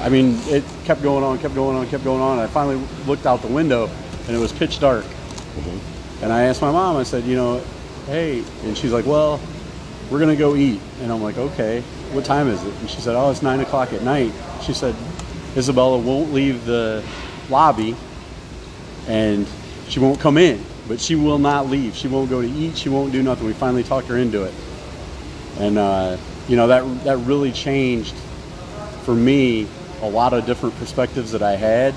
I 0.00 0.08
mean, 0.08 0.38
it 0.44 0.62
kept 0.84 1.02
going 1.02 1.24
on, 1.24 1.38
kept 1.38 1.54
going 1.54 1.76
on, 1.76 1.86
kept 1.88 2.04
going 2.04 2.20
on. 2.20 2.38
I 2.38 2.46
finally 2.46 2.76
looked 3.06 3.26
out 3.26 3.42
the 3.42 3.48
window, 3.48 3.90
and 4.26 4.36
it 4.36 4.38
was 4.38 4.52
pitch 4.52 4.78
dark. 4.78 5.04
Mm-hmm. 5.04 6.24
And 6.24 6.32
I 6.32 6.42
asked 6.42 6.62
my 6.62 6.70
mom, 6.70 6.96
I 6.96 7.02
said, 7.02 7.24
you 7.24 7.36
know, 7.36 7.62
hey, 8.06 8.44
and 8.64 8.76
she's 8.76 8.92
like, 8.92 9.06
well, 9.06 9.40
we're 10.10 10.18
gonna 10.18 10.36
go 10.36 10.54
eat. 10.54 10.80
And 11.00 11.10
I'm 11.10 11.22
like, 11.22 11.38
okay, 11.38 11.80
what 12.12 12.24
time 12.24 12.48
is 12.48 12.62
it? 12.62 12.74
And 12.74 12.90
she 12.90 13.00
said, 13.00 13.16
oh, 13.16 13.30
it's 13.30 13.42
nine 13.42 13.60
o'clock 13.60 13.92
at 13.92 14.02
night. 14.02 14.32
She 14.62 14.72
said, 14.72 14.94
Isabella 15.56 15.98
won't 15.98 16.32
leave 16.32 16.66
the 16.66 17.02
lobby 17.48 17.96
and 19.08 19.46
she 19.88 20.00
won't 20.00 20.20
come 20.20 20.36
in, 20.36 20.62
but 20.88 21.00
she 21.00 21.14
will 21.14 21.38
not 21.38 21.68
leave. 21.68 21.94
She 21.94 22.08
won't 22.08 22.28
go 22.28 22.42
to 22.42 22.48
eat. 22.48 22.76
She 22.76 22.88
won't 22.88 23.12
do 23.12 23.22
nothing. 23.22 23.46
We 23.46 23.52
finally 23.52 23.84
talked 23.84 24.08
her 24.08 24.16
into 24.16 24.42
it. 24.44 24.52
And, 25.58 25.78
uh, 25.78 26.16
you 26.48 26.56
know, 26.56 26.66
that, 26.68 27.04
that 27.04 27.16
really 27.18 27.52
changed 27.52 28.14
for 29.04 29.14
me 29.14 29.66
a 30.02 30.08
lot 30.08 30.32
of 30.32 30.46
different 30.46 30.76
perspectives 30.76 31.32
that 31.32 31.42
I 31.42 31.56
had. 31.56 31.94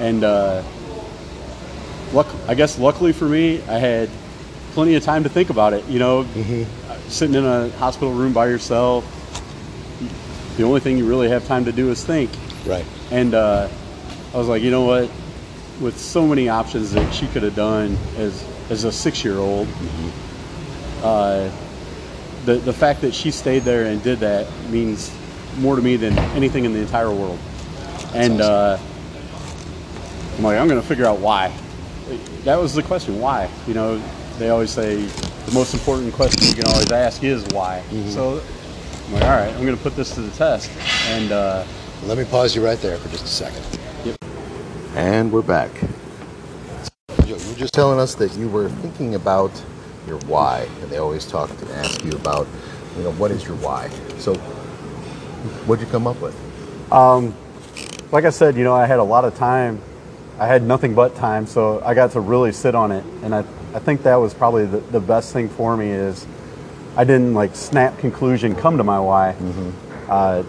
And, 0.00 0.24
uh, 0.24 0.62
luck, 2.12 2.28
I 2.48 2.54
guess 2.54 2.78
luckily 2.78 3.12
for 3.12 3.26
me, 3.26 3.62
I 3.62 3.78
had 3.78 4.10
plenty 4.72 4.94
of 4.94 5.02
time 5.02 5.22
to 5.22 5.28
think 5.28 5.50
about 5.50 5.72
it. 5.72 5.84
You 5.86 5.98
know, 5.98 6.26
sitting 7.08 7.36
in 7.36 7.44
a 7.44 7.68
hospital 7.70 8.12
room 8.12 8.32
by 8.32 8.48
yourself, 8.48 9.04
the 10.56 10.64
only 10.64 10.80
thing 10.80 10.98
you 10.98 11.06
really 11.06 11.28
have 11.28 11.46
time 11.46 11.64
to 11.66 11.72
do 11.72 11.90
is 11.90 12.04
think. 12.04 12.30
Right. 12.66 12.84
And 13.10 13.34
uh, 13.34 13.68
I 14.34 14.36
was 14.36 14.48
like, 14.48 14.62
you 14.62 14.70
know 14.70 14.82
what? 14.82 15.10
with 15.82 15.98
so 15.98 16.26
many 16.26 16.48
options 16.48 16.92
that 16.92 17.12
she 17.12 17.26
could 17.28 17.42
have 17.42 17.56
done 17.56 17.98
as 18.16 18.44
as 18.70 18.84
a 18.84 18.92
six 18.92 19.24
year 19.24 19.38
old. 19.38 19.68
Uh, 21.02 21.50
the 22.44 22.54
the 22.54 22.72
fact 22.72 23.00
that 23.02 23.14
she 23.14 23.30
stayed 23.30 23.62
there 23.62 23.84
and 23.86 24.02
did 24.02 24.20
that 24.20 24.46
means 24.70 25.14
more 25.58 25.76
to 25.76 25.82
me 25.82 25.96
than 25.96 26.18
anything 26.34 26.64
in 26.64 26.72
the 26.72 26.80
entire 26.80 27.10
world. 27.10 27.38
and 28.14 28.40
uh, 28.40 28.78
I'm 30.36 30.42
like, 30.44 30.58
I'm 30.58 30.68
going 30.68 30.80
to 30.80 30.86
figure 30.86 31.06
out 31.06 31.18
why. 31.18 31.52
That 32.44 32.56
was 32.58 32.74
the 32.74 32.82
question, 32.82 33.20
why? 33.20 33.48
You 33.66 33.74
know, 33.74 34.02
they 34.38 34.48
always 34.48 34.70
say 34.70 34.96
the 34.96 35.52
most 35.52 35.74
important 35.74 36.12
question 36.14 36.42
you 36.46 36.54
can 36.54 36.66
always 36.66 36.90
ask 36.90 37.22
is 37.22 37.44
why. 37.52 37.82
So 38.08 38.42
I'm 39.06 39.12
like, 39.12 39.22
all 39.24 39.30
right, 39.30 39.54
I'm 39.54 39.64
going 39.64 39.76
to 39.76 39.82
put 39.82 39.94
this 39.94 40.14
to 40.14 40.20
the 40.22 40.30
test. 40.36 40.70
And 41.08 41.32
uh, 41.32 41.64
Let 42.04 42.18
me 42.18 42.24
pause 42.24 42.56
you 42.56 42.64
right 42.64 42.78
there 42.80 42.96
for 42.98 43.08
just 43.10 43.24
a 43.24 43.28
second. 43.28 43.62
Yep. 44.04 44.16
And 44.94 45.30
we're 45.32 45.42
back. 45.42 45.70
You 47.26 47.34
were 47.34 47.54
just 47.56 47.74
telling 47.74 48.00
us 48.00 48.14
that 48.16 48.34
you 48.36 48.48
were 48.48 48.68
thinking 48.68 49.14
about 49.14 49.50
your 50.06 50.18
why, 50.20 50.68
and 50.80 50.90
they 50.90 50.98
always 50.98 51.26
talk 51.26 51.56
to 51.56 51.74
ask 51.74 52.04
you 52.04 52.12
about, 52.12 52.46
you 52.96 53.02
know, 53.02 53.12
what 53.12 53.30
is 53.30 53.44
your 53.44 53.56
why. 53.56 53.88
So, 54.18 54.34
what'd 55.66 55.84
you 55.84 55.90
come 55.90 56.06
up 56.06 56.20
with? 56.20 56.36
like 58.12 58.26
I 58.26 58.30
said, 58.30 58.56
you 58.56 58.64
know, 58.64 58.74
I 58.74 58.84
had 58.84 58.98
a 58.98 59.04
lot 59.04 59.24
of 59.24 59.34
time. 59.36 59.80
I 60.38 60.46
had 60.46 60.62
nothing 60.62 60.94
but 60.94 61.14
time, 61.16 61.46
so 61.46 61.82
I 61.82 61.94
got 61.94 62.12
to 62.12 62.20
really 62.20 62.52
sit 62.52 62.74
on 62.74 62.92
it. 62.92 63.04
And 63.22 63.34
I, 63.34 63.40
I 63.74 63.78
think 63.78 64.02
that 64.02 64.16
was 64.16 64.34
probably 64.34 64.66
the, 64.66 64.78
the 64.78 65.00
best 65.00 65.32
thing 65.32 65.48
for 65.48 65.76
me 65.76 65.88
is 65.88 66.26
I 66.96 67.04
didn't 67.04 67.32
like 67.32 67.56
snap 67.56 67.98
conclusion 67.98 68.54
come 68.54 68.76
to 68.76 68.84
my 68.84 69.00
why. 69.00 69.34
Uh, 70.08 70.42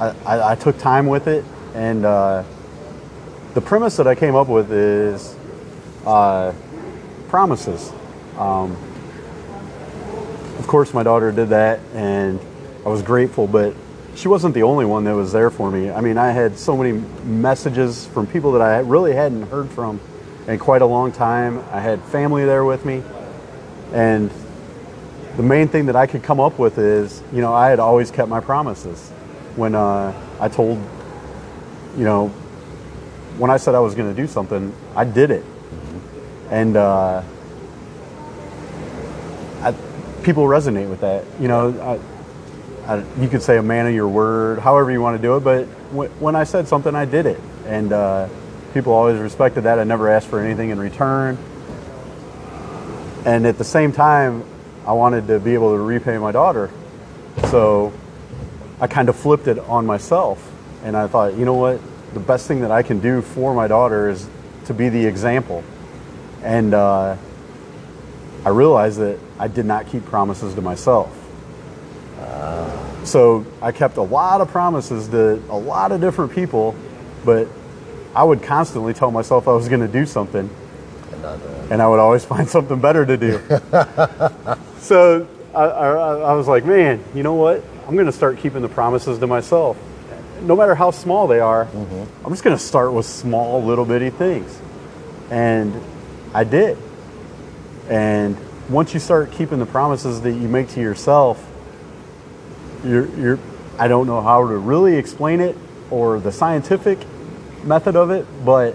I, 0.00 0.08
I, 0.26 0.52
I 0.52 0.54
took 0.56 0.78
time 0.78 1.06
with 1.06 1.28
it, 1.28 1.44
and 1.74 2.04
uh, 2.04 2.42
the 3.54 3.60
premise 3.60 3.96
that 3.96 4.08
I 4.08 4.14
came 4.14 4.34
up 4.34 4.48
with 4.48 4.72
is 4.72 5.36
uh, 6.06 6.52
promises. 7.28 7.92
Um, 8.40 8.74
of 10.58 10.66
course, 10.66 10.94
my 10.94 11.02
daughter 11.02 11.30
did 11.30 11.50
that, 11.50 11.80
and 11.92 12.40
I 12.86 12.88
was 12.88 13.02
grateful, 13.02 13.46
but 13.46 13.74
she 14.14 14.28
wasn't 14.28 14.54
the 14.54 14.62
only 14.62 14.86
one 14.86 15.04
that 15.04 15.14
was 15.14 15.30
there 15.30 15.50
for 15.50 15.70
me. 15.70 15.90
I 15.90 16.00
mean, 16.00 16.16
I 16.16 16.30
had 16.30 16.58
so 16.58 16.74
many 16.74 16.92
messages 17.24 18.06
from 18.06 18.26
people 18.26 18.52
that 18.52 18.62
I 18.62 18.78
really 18.78 19.12
hadn't 19.12 19.42
heard 19.42 19.68
from 19.68 20.00
in 20.48 20.58
quite 20.58 20.80
a 20.80 20.86
long 20.86 21.12
time. 21.12 21.62
I 21.70 21.80
had 21.80 22.02
family 22.04 22.46
there 22.46 22.64
with 22.64 22.86
me, 22.86 23.02
and 23.92 24.30
the 25.36 25.42
main 25.42 25.68
thing 25.68 25.84
that 25.86 25.96
I 25.96 26.06
could 26.06 26.22
come 26.22 26.40
up 26.40 26.58
with 26.58 26.78
is, 26.78 27.22
you 27.34 27.42
know, 27.42 27.52
I 27.52 27.68
had 27.68 27.78
always 27.78 28.10
kept 28.10 28.30
my 28.30 28.40
promises. 28.40 29.10
When 29.54 29.74
uh, 29.74 30.14
I 30.40 30.48
told, 30.48 30.78
you 31.94 32.04
know, 32.04 32.28
when 33.36 33.50
I 33.50 33.58
said 33.58 33.74
I 33.74 33.80
was 33.80 33.94
going 33.94 34.08
to 34.08 34.22
do 34.22 34.26
something, 34.26 34.74
I 34.96 35.04
did 35.04 35.30
it, 35.30 35.44
and 36.50 36.76
uh, 36.76 37.22
people 40.22 40.44
resonate 40.44 40.88
with 40.88 41.00
that. 41.00 41.24
You 41.40 41.48
know, 41.48 42.00
I, 42.86 42.94
I, 42.94 43.04
you 43.20 43.28
could 43.28 43.42
say 43.42 43.56
a 43.56 43.62
man 43.62 43.86
of 43.86 43.94
your 43.94 44.08
word, 44.08 44.58
however 44.58 44.90
you 44.90 45.00
want 45.00 45.16
to 45.16 45.22
do 45.22 45.36
it. 45.36 45.40
But 45.40 45.66
w- 45.90 46.10
when 46.18 46.36
I 46.36 46.44
said 46.44 46.68
something, 46.68 46.94
I 46.94 47.04
did 47.04 47.26
it, 47.26 47.40
and 47.66 47.92
uh, 47.92 48.28
people 48.74 48.92
always 48.92 49.18
respected 49.20 49.62
that. 49.62 49.78
I 49.78 49.84
never 49.84 50.08
asked 50.08 50.28
for 50.28 50.40
anything 50.40 50.70
in 50.70 50.78
return. 50.78 51.38
And 53.24 53.46
at 53.46 53.58
the 53.58 53.64
same 53.64 53.92
time, 53.92 54.44
I 54.86 54.92
wanted 54.92 55.26
to 55.28 55.38
be 55.38 55.54
able 55.54 55.72
to 55.72 55.78
repay 55.78 56.16
my 56.18 56.32
daughter, 56.32 56.70
so 57.48 57.92
I 58.80 58.86
kind 58.86 59.08
of 59.08 59.16
flipped 59.16 59.46
it 59.46 59.58
on 59.58 59.84
myself, 59.84 60.50
and 60.82 60.96
I 60.96 61.06
thought, 61.06 61.34
you 61.34 61.44
know 61.44 61.54
what, 61.54 61.80
the 62.14 62.20
best 62.20 62.48
thing 62.48 62.62
that 62.62 62.70
I 62.70 62.82
can 62.82 62.98
do 62.98 63.20
for 63.20 63.54
my 63.54 63.68
daughter 63.68 64.08
is 64.08 64.26
to 64.64 64.74
be 64.74 64.88
the 64.88 65.04
example, 65.04 65.62
and 66.42 66.72
uh, 66.72 67.16
I 68.44 68.48
realized 68.48 68.98
that 69.00 69.18
I 69.40 69.48
did 69.48 69.66
not 69.66 69.88
keep 69.88 70.04
promises 70.04 70.54
to 70.54 70.60
myself. 70.60 71.10
So 73.04 73.46
I 73.62 73.72
kept 73.72 73.96
a 73.96 74.02
lot 74.02 74.40
of 74.40 74.48
promises 74.48 75.08
to 75.08 75.42
a 75.48 75.56
lot 75.56 75.92
of 75.92 76.00
different 76.00 76.32
people, 76.32 76.76
but 77.24 77.48
I 78.14 78.22
would 78.22 78.42
constantly 78.42 78.92
tell 78.92 79.10
myself 79.10 79.48
I 79.48 79.52
was 79.52 79.68
going 79.68 79.80
to 79.80 79.88
do 79.88 80.04
something, 80.04 80.50
And, 81.12 81.24
uh, 81.24 81.38
and 81.70 81.82
I 81.82 81.88
would 81.88 81.98
always 81.98 82.24
find 82.32 82.48
something 82.48 82.78
better 82.80 83.06
to 83.06 83.16
do. 83.16 83.40
so 84.80 85.26
I, 85.54 85.64
I, 85.64 85.88
I 86.18 86.34
was 86.34 86.46
like, 86.46 86.64
man, 86.64 87.02
you 87.14 87.22
know 87.22 87.34
what? 87.34 87.64
I'm 87.88 87.94
going 87.94 88.06
to 88.06 88.12
start 88.12 88.38
keeping 88.38 88.62
the 88.62 88.68
promises 88.68 89.18
to 89.18 89.26
myself. 89.26 89.78
No 90.42 90.54
matter 90.54 90.74
how 90.74 90.90
small 90.90 91.26
they 91.26 91.40
are, 91.40 91.66
I'm 92.24 92.30
just 92.30 92.44
going 92.44 92.56
to 92.56 92.62
start 92.62 92.92
with 92.92 93.06
small, 93.06 93.62
little 93.64 93.86
bitty 93.86 94.10
things. 94.10 94.58
And 95.30 95.80
I 96.34 96.44
did. 96.44 96.78
And 97.88 98.36
once 98.70 98.94
you 98.94 99.00
start 99.00 99.32
keeping 99.32 99.58
the 99.58 99.66
promises 99.66 100.20
that 100.22 100.32
you 100.32 100.48
make 100.48 100.68
to 100.70 100.80
yourself, 100.80 101.44
you're, 102.84 103.06
you're 103.16 103.38
I 103.78 103.88
don't 103.88 104.06
know 104.06 104.20
how 104.20 104.46
to 104.46 104.56
really 104.56 104.96
explain 104.96 105.40
it 105.40 105.56
or 105.90 106.20
the 106.20 106.30
scientific 106.30 106.98
method 107.64 107.96
of 107.96 108.10
it, 108.10 108.26
but 108.44 108.72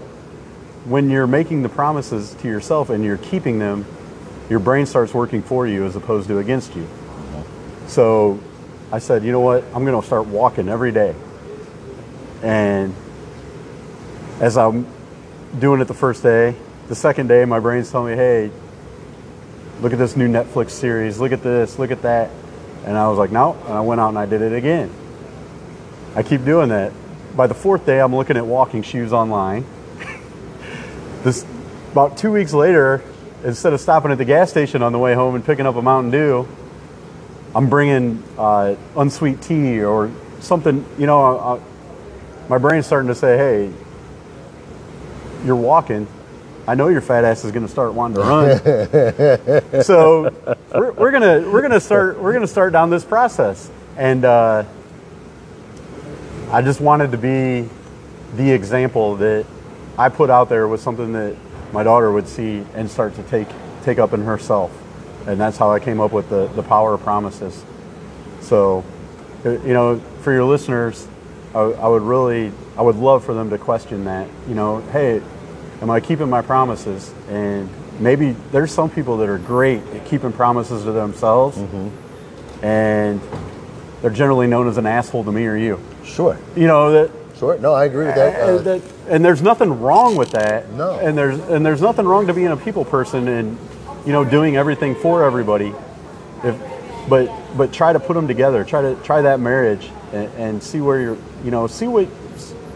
when 0.84 1.10
you're 1.10 1.26
making 1.26 1.62
the 1.62 1.68
promises 1.68 2.34
to 2.40 2.48
yourself 2.48 2.90
and 2.90 3.04
you're 3.04 3.16
keeping 3.16 3.58
them, 3.58 3.86
your 4.50 4.58
brain 4.58 4.84
starts 4.86 5.14
working 5.14 5.42
for 5.42 5.66
you 5.66 5.84
as 5.84 5.96
opposed 5.96 6.28
to 6.28 6.38
against 6.38 6.76
you. 6.76 6.82
Mm-hmm. 6.82 7.88
So 7.88 8.38
I 8.92 8.98
said, 8.98 9.24
you 9.24 9.32
know 9.32 9.40
what? 9.40 9.64
I'm 9.74 9.84
going 9.84 10.00
to 10.00 10.06
start 10.06 10.26
walking 10.26 10.68
every 10.68 10.92
day. 10.92 11.14
And 12.42 12.94
as 14.40 14.56
I'm 14.56 14.86
doing 15.58 15.80
it 15.80 15.86
the 15.86 15.94
first 15.94 16.22
day, 16.22 16.54
the 16.88 16.94
second 16.94 17.28
day, 17.28 17.44
my 17.44 17.58
brain's 17.58 17.90
telling 17.90 18.12
me, 18.12 18.16
hey, 18.16 18.50
look 19.80 19.92
at 19.92 19.98
this 19.98 20.16
new 20.16 20.28
Netflix 20.28 20.70
series, 20.70 21.18
look 21.18 21.32
at 21.32 21.42
this, 21.42 21.78
look 21.78 21.90
at 21.90 22.02
that. 22.02 22.30
And 22.84 22.96
I 22.96 23.08
was 23.08 23.18
like, 23.18 23.32
no. 23.32 23.54
And 23.64 23.74
I 23.74 23.80
went 23.80 24.00
out 24.00 24.10
and 24.10 24.18
I 24.18 24.26
did 24.26 24.42
it 24.42 24.52
again. 24.52 24.90
I 26.14 26.22
keep 26.22 26.44
doing 26.44 26.68
that. 26.70 26.92
By 27.36 27.46
the 27.46 27.54
fourth 27.54 27.84
day, 27.84 28.00
I'm 28.00 28.14
looking 28.14 28.36
at 28.36 28.46
walking 28.46 28.82
shoes 28.82 29.12
online. 29.12 29.66
this 31.22 31.44
about 31.92 32.16
two 32.16 32.32
weeks 32.32 32.54
later, 32.54 33.02
instead 33.44 33.72
of 33.72 33.80
stopping 33.80 34.10
at 34.10 34.18
the 34.18 34.24
gas 34.24 34.50
station 34.50 34.82
on 34.82 34.92
the 34.92 34.98
way 34.98 35.14
home 35.14 35.34
and 35.34 35.44
picking 35.44 35.66
up 35.66 35.76
a 35.76 35.82
Mountain 35.82 36.12
Dew, 36.12 36.48
I'm 37.54 37.68
bringing 37.68 38.22
uh, 38.38 38.76
unsweet 38.96 39.42
tea 39.42 39.82
or 39.82 40.10
something. 40.40 40.84
You 40.98 41.06
know, 41.06 41.38
uh, 41.38 41.60
my 42.48 42.58
brain's 42.58 42.86
starting 42.86 43.08
to 43.08 43.14
say, 43.14 43.36
"Hey, 43.36 43.72
you're 45.44 45.56
walking. 45.56 46.06
I 46.66 46.74
know 46.74 46.88
your 46.88 47.00
fat 47.00 47.24
ass 47.24 47.44
is 47.44 47.52
going 47.52 47.64
to 47.64 47.70
start 47.70 47.94
wanting 47.94 48.16
to 48.16 48.22
run." 48.22 49.82
so 49.82 50.32
we're, 50.74 50.92
we're 50.92 51.10
gonna 51.10 51.48
we're 51.50 51.62
gonna 51.62 51.80
start 51.80 52.20
we're 52.20 52.32
gonna 52.32 52.46
start 52.46 52.72
down 52.72 52.90
this 52.90 53.04
process, 53.04 53.70
and 53.96 54.24
uh, 54.24 54.64
I 56.50 56.62
just 56.62 56.80
wanted 56.80 57.12
to 57.12 57.18
be 57.18 57.68
the 58.36 58.50
example 58.50 59.16
that 59.16 59.46
I 59.98 60.08
put 60.08 60.30
out 60.30 60.48
there 60.48 60.68
was 60.68 60.82
something 60.82 61.12
that 61.12 61.36
my 61.72 61.82
daughter 61.82 62.12
would 62.12 62.28
see 62.28 62.64
and 62.74 62.90
start 62.90 63.14
to 63.16 63.22
take 63.24 63.48
take 63.82 63.98
up 63.98 64.12
in 64.12 64.22
herself, 64.22 64.72
and 65.26 65.40
that's 65.40 65.56
how 65.56 65.70
I 65.70 65.80
came 65.80 66.00
up 66.00 66.12
with 66.12 66.28
the 66.28 66.48
the 66.48 66.62
power 66.62 66.94
of 66.94 67.00
promises. 67.02 67.64
So, 68.40 68.84
you 69.44 69.72
know, 69.72 69.98
for 70.22 70.32
your 70.32 70.44
listeners, 70.44 71.08
I, 71.54 71.60
I 71.60 71.88
would 71.88 72.02
really 72.02 72.52
I 72.76 72.82
would 72.82 72.96
love 72.96 73.24
for 73.24 73.34
them 73.34 73.50
to 73.50 73.58
question 73.58 74.04
that. 74.04 74.28
You 74.48 74.54
know, 74.54 74.80
hey, 74.92 75.22
am 75.82 75.90
I 75.90 76.00
keeping 76.00 76.28
my 76.30 76.42
promises? 76.42 77.12
And 77.28 77.68
maybe 78.00 78.32
there's 78.52 78.72
some 78.72 78.90
people 78.90 79.16
that 79.18 79.28
are 79.28 79.38
great 79.38 79.82
at 79.94 80.06
keeping 80.06 80.32
promises 80.32 80.84
to 80.84 80.92
themselves, 80.92 81.58
and 82.62 83.20
they're 84.02 84.10
generally 84.10 84.46
known 84.46 84.68
as 84.68 84.76
an 84.78 84.86
asshole 84.86 85.24
to 85.24 85.32
me 85.32 85.46
or 85.46 85.56
you. 85.56 85.80
sure, 86.04 86.38
You 86.54 86.66
know 86.66 86.92
that 86.92 87.10
sure. 87.38 87.58
No, 87.58 87.72
I 87.72 87.84
agree 87.84 88.06
with 88.06 88.14
that. 88.14 88.40
and, 88.40 88.58
Uh, 88.58 88.62
that, 88.62 88.82
and 89.08 89.24
there's 89.24 89.42
nothing 89.42 89.80
wrong 89.80 90.16
with 90.16 90.30
that. 90.32 90.70
No. 90.72 90.92
And 90.98 91.16
there's 91.16 91.38
and 91.38 91.64
there's 91.64 91.82
nothing 91.82 92.06
wrong 92.06 92.26
to 92.26 92.34
being 92.34 92.48
a 92.48 92.56
people 92.56 92.84
person 92.84 93.28
and 93.28 93.58
you 94.06 94.12
know 94.12 94.24
doing 94.24 94.56
everything 94.56 94.94
for 94.94 95.24
everybody. 95.24 95.72
If 96.44 96.56
but 97.08 97.30
but 97.56 97.72
try 97.72 97.92
to 97.92 98.00
put 98.00 98.14
them 98.14 98.26
together. 98.26 98.64
Try 98.64 98.82
to 98.82 98.94
try 99.02 99.22
that 99.22 99.38
marriage 99.40 99.90
and, 100.12 100.30
and 100.36 100.62
see 100.62 100.80
where 100.80 101.00
you're. 101.00 101.18
You 101.44 101.50
know, 101.50 101.66
see 101.66 101.86
what 101.88 102.08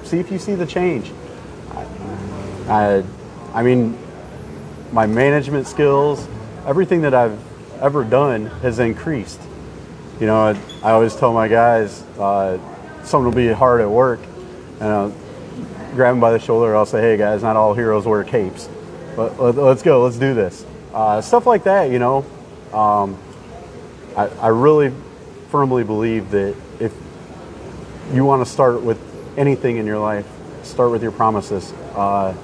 see 0.05 0.19
if 0.19 0.31
you 0.31 0.39
see 0.39 0.55
the 0.55 0.67
change. 0.67 1.11
I, 2.71 3.03
I 3.53 3.63
mean, 3.65 3.99
my 4.93 5.07
management 5.07 5.67
skills, 5.67 6.27
everything 6.67 7.03
that 7.03 7.15
I've 7.15 7.39
ever 7.83 8.05
done 8.05 8.47
has 8.47 8.79
increased. 8.79 9.41
You 10.21 10.27
know, 10.27 10.37
I, 10.37 10.51
I 10.83 10.93
always 10.93 11.17
tell 11.17 11.33
my 11.33 11.49
guys, 11.49 12.03
uh, 12.19 12.59
something 13.03 13.25
will 13.25 13.33
be 13.33 13.49
hard 13.49 13.81
at 13.81 13.91
work, 13.91 14.21
and 14.79 14.89
I'll 14.89 15.15
grab 15.95 16.13
them 16.13 16.21
by 16.21 16.31
the 16.31 16.39
shoulder. 16.39 16.77
I'll 16.77 16.87
say, 16.87 17.01
"Hey 17.01 17.17
guys, 17.17 17.43
not 17.43 17.57
all 17.57 17.75
heroes 17.75 18.07
wear 18.07 18.23
capes, 18.23 18.69
but 19.17 19.41
let, 19.41 19.59
us 19.59 19.83
go, 19.83 20.05
let's 20.05 20.19
do 20.19 20.35
this." 20.35 20.65
Uh, 20.93 21.21
stuff 21.21 21.47
like 21.47 21.65
that, 21.65 21.91
you 21.91 21.99
know. 21.99 22.25
Um, 22.73 23.19
I, 24.17 24.27
I 24.27 24.49
really 24.49 24.93
firmly 25.51 25.83
believe 25.83 26.31
that 26.31 26.55
if 26.79 26.93
you 28.13 28.25
want 28.25 28.47
to 28.47 28.51
start 28.51 28.83
with 28.83 29.01
anything 29.37 29.79
in 29.79 29.87
your 29.87 29.99
life, 29.99 30.27
start 30.63 30.91
with 30.91 31.03
your 31.03 31.13
promises. 31.13 31.73
Uh, 31.95 32.35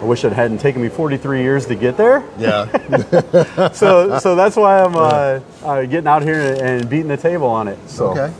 I 0.00 0.04
wish 0.04 0.24
it 0.24 0.32
hadn't 0.32 0.58
taken 0.58 0.80
me 0.80 0.88
43 0.88 1.42
years 1.42 1.66
to 1.66 1.74
get 1.74 1.96
there. 1.96 2.22
Yeah. 2.38 2.66
So, 3.74 4.18
so 4.20 4.34
that's 4.36 4.56
why 4.56 4.82
I'm 4.82 4.94
uh, 4.96 5.40
uh, 5.64 5.82
getting 5.86 6.06
out 6.06 6.22
here 6.22 6.54
and 6.64 6.88
beating 6.88 7.08
the 7.08 7.16
table 7.16 7.48
on 7.48 7.68
it. 7.68 7.78
So, 7.88 8.08
Okay. 8.10 8.32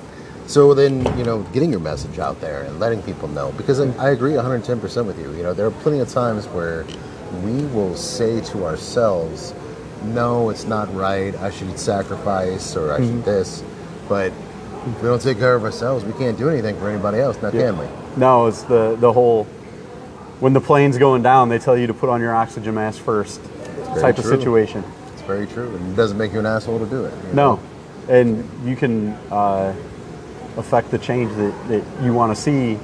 So 0.47 0.73
then, 0.73 1.05
you 1.19 1.25
know, 1.25 1.43
getting 1.53 1.71
your 1.71 1.81
message 1.81 2.19
out 2.19 2.41
there 2.41 2.63
and 2.63 2.81
letting 2.81 3.03
people 3.03 3.29
know, 3.29 3.53
because. 3.59 3.81
I 3.81 4.11
agree 4.11 4.33
110% 4.33 5.05
with 5.07 5.19
you. 5.19 5.31
You 5.37 5.43
know, 5.43 5.53
there 5.53 5.67
are 5.67 5.71
plenty 5.71 5.99
of 6.01 6.09
times 6.09 6.47
where 6.47 6.87
we 7.45 7.67
will 7.67 7.95
say 7.97 8.41
to 8.53 8.65
ourselves, 8.65 9.53
no, 10.05 10.49
it's 10.49 10.65
not 10.65 10.93
right. 10.95 11.35
I 11.37 11.51
should 11.51 11.79
sacrifice 11.79 12.77
or 12.77 12.93
I 12.95 12.99
Mm-hmm. 13.01 13.17
should 13.17 13.25
this. 13.27 13.63
But 14.09 14.33
if 14.87 15.03
we 15.03 15.09
don't 15.09 15.21
take 15.21 15.39
care 15.39 15.55
of 15.55 15.65
ourselves, 15.65 16.05
we 16.05 16.13
can't 16.15 16.39
do 16.39 16.49
anything 16.49 16.79
for 16.79 16.89
anybody 16.89 17.19
else, 17.19 17.37
now 17.43 17.51
can 17.51 17.77
we? 17.77 17.87
No, 18.17 18.47
it's 18.47 18.63
the 18.63 18.97
the 18.99 19.13
whole 19.13 19.47
when 20.41 20.53
the 20.53 20.61
plane's 20.61 20.99
going 20.99 21.23
down, 21.23 21.49
they 21.49 21.59
tell 21.59 21.77
you 21.77 21.87
to 21.87 21.95
put 21.95 22.09
on 22.09 22.21
your 22.21 22.35
oxygen 22.35 22.75
mask 22.75 23.01
first 23.03 23.41
type 24.01 24.19
of 24.19 24.25
true. 24.25 24.37
situation. 24.39 24.85
It's 25.13 25.23
very 25.23 25.47
true. 25.47 25.75
And 25.75 25.93
it 25.93 25.97
doesn't 25.97 26.17
make 26.19 26.33
you 26.33 26.39
an 26.39 26.47
asshole 26.47 26.79
to 26.79 26.87
do 26.87 27.05
it. 27.05 27.15
you 27.29 27.35
No, 27.35 27.57
know? 27.57 27.61
and 28.09 28.49
you 28.69 28.77
can 28.77 29.13
uh, 29.31 29.75
affect 30.57 30.91
the 30.91 30.99
change 30.99 31.35
that, 31.37 31.69
that 31.69 31.85
you 32.05 32.13
want 32.13 32.35
to 32.35 32.41
see 32.41 32.79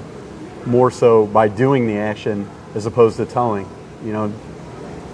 more 0.67 0.91
so 0.91 1.27
by 1.27 1.49
doing 1.49 1.87
the 1.87 1.97
action 1.97 2.49
as 2.75 2.87
opposed 2.87 3.17
to 3.19 3.27
telling. 3.27 3.69
You 4.05 4.13
know, 4.13 4.33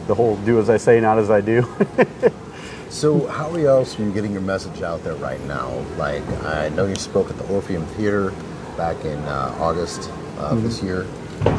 the 0.06 0.14
whole 0.14 0.36
"do 0.38 0.58
as 0.58 0.68
I 0.70 0.76
say, 0.78 1.00
not 1.00 1.18
as 1.18 1.30
I 1.30 1.40
do." 1.40 1.68
So, 2.88 3.28
how 3.28 3.54
else 3.54 3.96
are 4.00 4.02
you 4.02 4.10
getting 4.12 4.32
your 4.32 4.40
message 4.40 4.82
out 4.82 5.04
there 5.04 5.14
right 5.14 5.40
now? 5.44 5.68
Like, 5.96 6.24
I 6.42 6.70
know 6.70 6.86
you 6.86 6.96
spoke 6.96 7.30
at 7.30 7.38
the 7.38 7.46
Orpheum 7.46 7.86
Theater 7.86 8.32
back 8.76 9.04
in 9.04 9.16
uh, 9.20 9.56
August 9.60 10.10
of 10.40 10.58
Mm-hmm. 10.58 10.62
this 10.64 10.82
year. 10.82 11.06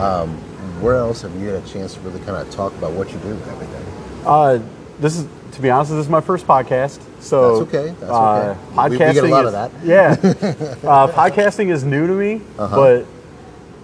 Um, 0.01 0.37
where 0.81 0.95
else 0.97 1.21
have 1.21 1.33
you 1.39 1.47
had 1.49 1.63
a 1.63 1.67
chance 1.67 1.93
to 1.95 1.99
really 2.01 2.19
kind 2.19 2.31
of 2.37 2.49
talk 2.51 2.73
about 2.73 2.91
what 2.93 3.11
you 3.11 3.19
do 3.19 3.29
and 3.29 3.41
everything? 3.43 3.85
uh, 4.25 4.59
this 4.99 5.17
is, 5.17 5.27
to 5.53 5.61
be 5.61 5.69
honest, 5.69 5.91
this 5.91 5.99
is 5.99 6.09
my 6.09 6.21
first 6.21 6.45
podcast. 6.47 6.99
So 7.19 7.59
That's 7.65 7.75
okay. 7.75 7.89
That's 7.99 8.11
uh, 8.11 8.55
okay. 8.73 8.83
We- 8.83 8.89
we 8.89 8.97
get 8.97 9.17
a 9.17 9.21
Podcasting 9.21 9.29
lot 9.31 9.45
is, 9.45 9.53
of 9.53 9.53
that. 9.53 9.85
Yeah, 9.85 10.89
uh, 10.89 11.07
podcasting 11.11 11.69
is 11.71 11.83
new 11.83 12.07
to 12.07 12.13
me, 12.13 12.41
Uh-huh. 12.57 12.75
but 12.75 13.05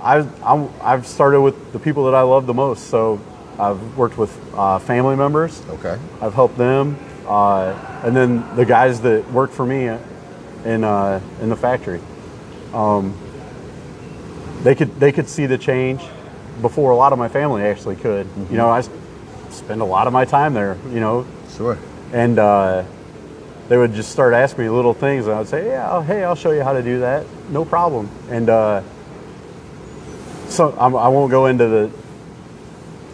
I, 0.02 0.28
I'm, 0.44 0.70
I've 0.82 1.08
started 1.08 1.42
with 1.42 1.74
the 1.74 1.80
people 1.80 2.06
that 2.06 2.14
I 2.16 2.22
love 2.22 2.46
the 2.46 2.54
most. 2.54 2.88
So 2.88 3.20
I've 3.60 3.98
worked 3.98 4.18
with 4.18 4.38
uh, 4.56 4.78
family 4.80 5.16
members. 5.16 5.62
Okay. 5.70 5.98
I've 6.22 6.34
helped 6.36 6.58
them, 6.58 6.98
uh, 7.28 7.74
and 8.04 8.16
then 8.16 8.44
the 8.56 8.66
guys 8.66 9.02
that 9.02 9.30
work 9.32 9.52
for 9.52 9.66
me 9.66 9.88
in 10.66 10.84
uh, 10.84 11.20
in 11.42 11.50
the 11.50 11.56
factory. 11.56 12.00
Um, 12.74 13.16
they 14.64 14.76
could 14.76 15.00
they 15.00 15.12
could 15.12 15.28
see 15.30 15.46
the 15.48 15.58
change 15.58 16.02
before 16.62 16.92
a 16.92 16.96
lot 16.96 17.14
of 17.14 17.20
my 17.20 17.28
family 17.30 17.64
actually 17.64 17.96
could. 17.96 18.26
Mm-hmm. 18.28 18.52
You 18.54 18.58
know, 18.58 18.70
I 18.70 18.82
spend 19.50 19.82
a 19.82 19.86
lot 19.86 20.08
of 20.08 20.14
my 20.14 20.26
time 20.26 20.54
there. 20.54 20.78
You 20.92 21.00
know, 21.00 21.26
Sure. 21.56 21.78
and 22.14 22.38
uh, 22.40 22.84
they 23.70 23.78
would 23.78 23.94
just 23.94 24.12
start 24.12 24.34
asking 24.34 24.64
me 24.66 24.70
little 24.70 24.94
things, 24.94 25.26
and 25.26 25.36
I 25.36 25.40
would 25.40 25.48
say, 25.48 25.68
"Yeah, 25.68 26.02
hey, 26.04 26.24
I'll 26.24 26.36
show 26.36 26.52
you 26.52 26.64
how 26.64 26.74
to 26.74 26.82
do 26.84 27.00
that. 27.02 27.26
No 27.50 27.66
problem." 27.66 28.10
And 28.30 28.50
uh, 28.50 28.82
so 30.50 30.76
I'm, 30.80 30.96
I 30.96 31.08
won't 31.10 31.32
go 31.32 31.46
into 31.48 31.68
the. 31.68 31.92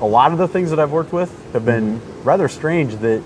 A 0.01 0.05
lot 0.05 0.31
of 0.33 0.37
the 0.37 0.47
things 0.47 0.69
that 0.71 0.79
I've 0.79 0.91
worked 0.91 1.13
with 1.13 1.31
have 1.53 1.65
been 1.65 2.01
rather 2.23 2.47
strange 2.49 2.95
that 2.97 3.23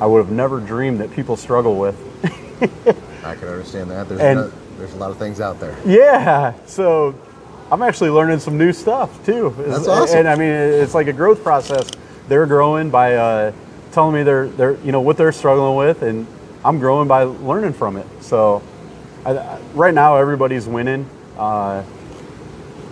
I 0.00 0.06
would 0.06 0.18
have 0.18 0.30
never 0.30 0.60
dreamed 0.60 1.00
that 1.00 1.10
people 1.12 1.36
struggle 1.36 1.76
with. 1.76 1.96
I 3.24 3.34
can 3.34 3.48
understand 3.48 3.90
that. 3.90 4.08
There's, 4.08 4.20
And- 4.20 4.38
no- 4.40 4.52
there's 4.78 4.94
a 4.94 4.96
lot 4.96 5.10
of 5.10 5.16
things 5.18 5.40
out 5.40 5.58
there. 5.60 5.76
Yeah, 5.86 6.54
so 6.66 7.14
I'm 7.70 7.82
actually 7.82 8.10
learning 8.10 8.40
some 8.40 8.58
new 8.58 8.72
stuff 8.72 9.24
too. 9.24 9.54
That's 9.58 9.88
awesome. 9.88 10.18
And 10.18 10.28
I 10.28 10.34
mean, 10.34 10.50
it's 10.50 10.94
like 10.94 11.06
a 11.06 11.12
growth 11.12 11.42
process. 11.42 11.90
They're 12.28 12.46
growing 12.46 12.90
by 12.90 13.14
uh, 13.14 13.52
telling 13.92 14.14
me 14.14 14.22
they're 14.22 14.48
they're 14.48 14.76
you 14.80 14.92
know 14.92 15.00
what 15.00 15.16
they're 15.16 15.32
struggling 15.32 15.76
with, 15.76 16.02
and 16.02 16.26
I'm 16.64 16.78
growing 16.78 17.08
by 17.08 17.24
learning 17.24 17.72
from 17.72 17.96
it. 17.96 18.06
So 18.20 18.62
I, 19.24 19.58
right 19.74 19.94
now, 19.94 20.16
everybody's 20.16 20.66
winning. 20.66 21.08
Uh, 21.36 21.82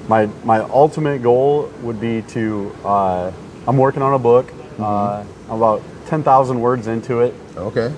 my 0.08 0.26
my 0.44 0.60
ultimate 0.60 1.22
goal 1.22 1.70
would 1.82 2.00
be 2.00 2.22
to. 2.22 2.74
Uh, 2.84 3.32
I'm 3.66 3.76
working 3.76 4.02
on 4.02 4.14
a 4.14 4.18
book. 4.18 4.46
Mm-hmm. 4.46 4.82
Uh, 4.82 5.24
I'm 5.48 5.56
about 5.56 5.82
ten 6.06 6.22
thousand 6.22 6.60
words 6.60 6.86
into 6.86 7.20
it. 7.20 7.34
Okay. 7.56 7.92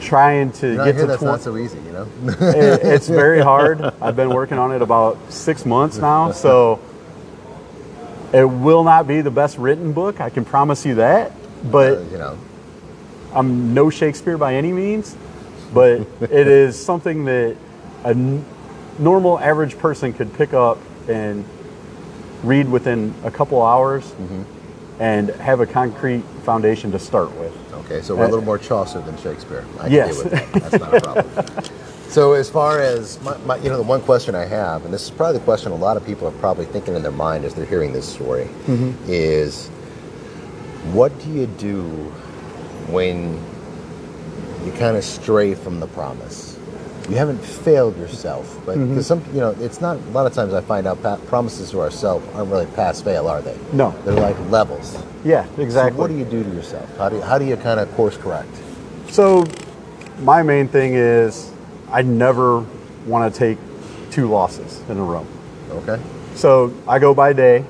Trying 0.00 0.52
to 0.52 0.66
You 0.68 0.76
know, 0.76 0.82
I 0.82 0.92
get 0.92 1.00
to 1.00 1.06
that's 1.06 1.22
20 1.22 1.32
not 1.32 1.40
so 1.42 1.56
easy, 1.56 1.78
you 1.78 1.92
know? 1.92 2.08
it, 2.40 2.80
it's 2.84 3.08
very 3.08 3.40
hard. 3.40 3.80
I've 4.00 4.16
been 4.16 4.30
working 4.30 4.58
on 4.58 4.72
it 4.72 4.82
about 4.82 5.18
six 5.32 5.64
months 5.66 5.98
now, 5.98 6.32
so 6.44 6.80
it 8.32 8.44
will 8.44 8.84
not 8.84 9.06
be 9.06 9.20
the 9.20 9.30
best 9.30 9.58
written 9.58 9.92
book. 9.92 10.20
I 10.20 10.30
can 10.30 10.44
promise 10.44 10.86
you 10.86 10.96
that. 10.96 11.32
But 11.70 11.98
Uh, 11.98 12.00
you 12.12 12.18
know, 12.18 12.38
I'm 13.32 13.74
no 13.74 13.90
Shakespeare 13.90 14.38
by 14.38 14.54
any 14.54 14.72
means. 14.72 15.16
But 15.72 16.00
it 16.20 16.46
is 16.48 16.78
something 16.82 17.24
that 17.26 17.56
a 18.04 18.08
n- 18.08 18.44
normal 18.98 19.38
average 19.38 19.78
person 19.78 20.12
could 20.12 20.32
pick 20.34 20.52
up 20.54 20.78
and 21.08 21.44
read 22.42 22.68
within 22.68 23.14
a 23.24 23.30
couple 23.30 23.62
hours 23.62 24.10
and 25.00 25.30
have 25.30 25.60
a 25.60 25.66
concrete 25.66 26.22
foundation 26.44 26.92
to 26.92 26.98
start 26.98 27.34
with. 27.36 27.56
okay, 27.72 28.02
so 28.02 28.14
we're 28.14 28.22
a 28.22 28.26
uh, 28.26 28.28
little 28.28 28.44
more 28.44 28.58
Chaucer 28.58 29.00
than 29.00 29.16
Shakespeare. 29.16 29.64
I 29.78 29.84
can 29.84 29.92
Yes. 29.92 30.14
deal 30.14 30.24
with 30.24 30.32
that. 30.32 30.52
That's 30.70 30.78
not 30.78 30.94
a 30.94 31.00
problem. 31.00 31.64
So 32.10 32.32
as 32.32 32.50
far 32.50 32.80
as 32.80 33.22
my, 33.22 33.36
my, 33.46 33.56
you 33.58 33.68
know, 33.68 33.76
the 33.76 33.84
one 33.84 34.00
question 34.00 34.34
I 34.34 34.44
have, 34.44 34.84
and 34.84 34.92
this 34.92 35.04
is 35.04 35.10
probably 35.12 35.38
the 35.38 35.44
question 35.44 35.70
a 35.70 35.76
lot 35.76 35.96
of 35.96 36.04
people 36.04 36.26
are 36.26 36.32
probably 36.32 36.64
thinking 36.66 36.96
in 36.96 37.04
their 37.04 37.12
mind 37.12 37.44
as 37.44 37.54
they're 37.54 37.64
hearing 37.64 37.92
this 37.92 38.12
story, 38.12 38.46
mm-hmm. 38.66 38.90
is 39.06 39.68
what 40.92 41.16
do 41.20 41.30
you 41.30 41.46
do 41.46 41.84
when 42.90 43.34
you 44.64 44.72
kind 44.72 44.96
of 44.96 45.04
stray 45.04 45.54
from 45.54 45.78
the 45.78 45.86
promise? 45.86 46.49
You 47.08 47.16
haven't 47.16 47.38
failed 47.38 47.96
yourself, 47.98 48.60
but 48.64 48.76
because 48.78 49.06
some, 49.06 49.24
you 49.32 49.40
know, 49.40 49.50
it's 49.60 49.80
not. 49.80 49.96
A 49.96 50.10
lot 50.10 50.26
of 50.26 50.32
times 50.32 50.52
I 50.54 50.60
find 50.60 50.86
out 50.86 51.02
pa- 51.02 51.16
promises 51.26 51.70
to 51.72 51.80
ourselves 51.80 52.24
aren't 52.34 52.50
really 52.50 52.66
pass 52.66 53.00
fail, 53.00 53.26
are 53.26 53.40
they? 53.42 53.56
No. 53.72 53.90
they're 54.04 54.14
like 54.14 54.38
levels. 54.50 54.96
Yeah, 55.24 55.44
So 55.56 55.62
exactly. 55.62 55.98
what 55.98 56.08
do 56.08 56.16
you 56.16 56.24
do 56.24 56.44
to 56.44 56.50
yourself? 56.50 56.96
How 56.96 57.08
do 57.08 57.16
you, 57.16 57.22
how 57.22 57.38
do 57.38 57.44
you 57.44 57.56
kind 57.56 57.80
of 57.80 57.90
course 57.94 58.16
correct? 58.16 58.48
So, 59.08 59.44
my 60.20 60.42
main 60.42 60.68
thing 60.68 60.94
is 60.94 61.50
I 61.90 62.02
never 62.02 62.64
want 63.06 63.32
to 63.32 63.38
take 63.38 63.58
two 64.10 64.28
losses 64.28 64.80
in 64.88 64.96
a 64.98 65.02
row. 65.02 65.26
Okay, 65.70 66.00
So 66.34 66.72
I 66.86 66.98
go 66.98 67.12
by 67.14 67.32
day, 67.32 67.64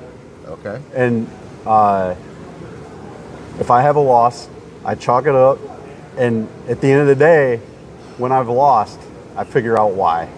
okay, 0.47 0.81
and 0.93 1.27
uh, 1.65 2.15
if 3.59 3.69
I 3.71 3.81
have 3.81 3.95
a 3.95 3.99
loss, 4.01 4.49
I 4.85 4.95
chalk 4.95 5.25
it 5.25 5.35
up, 5.35 5.57
and 6.17 6.47
at 6.67 6.81
the 6.81 6.91
end 6.91 7.01
of 7.01 7.07
the 7.07 7.15
day, 7.15 7.57
when 8.17 8.31
I've 8.31 8.49
lost, 8.49 8.99
I 9.35 9.43
figure 9.43 9.77
out 9.79 9.93
why, 9.93 10.29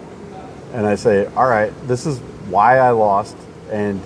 and 0.72 0.86
I 0.86 0.94
say, 0.94 1.26
all 1.36 1.48
right, 1.48 1.72
this 1.86 2.06
is 2.06 2.18
why 2.48 2.78
I 2.78 2.90
lost, 2.90 3.36
and 3.70 4.00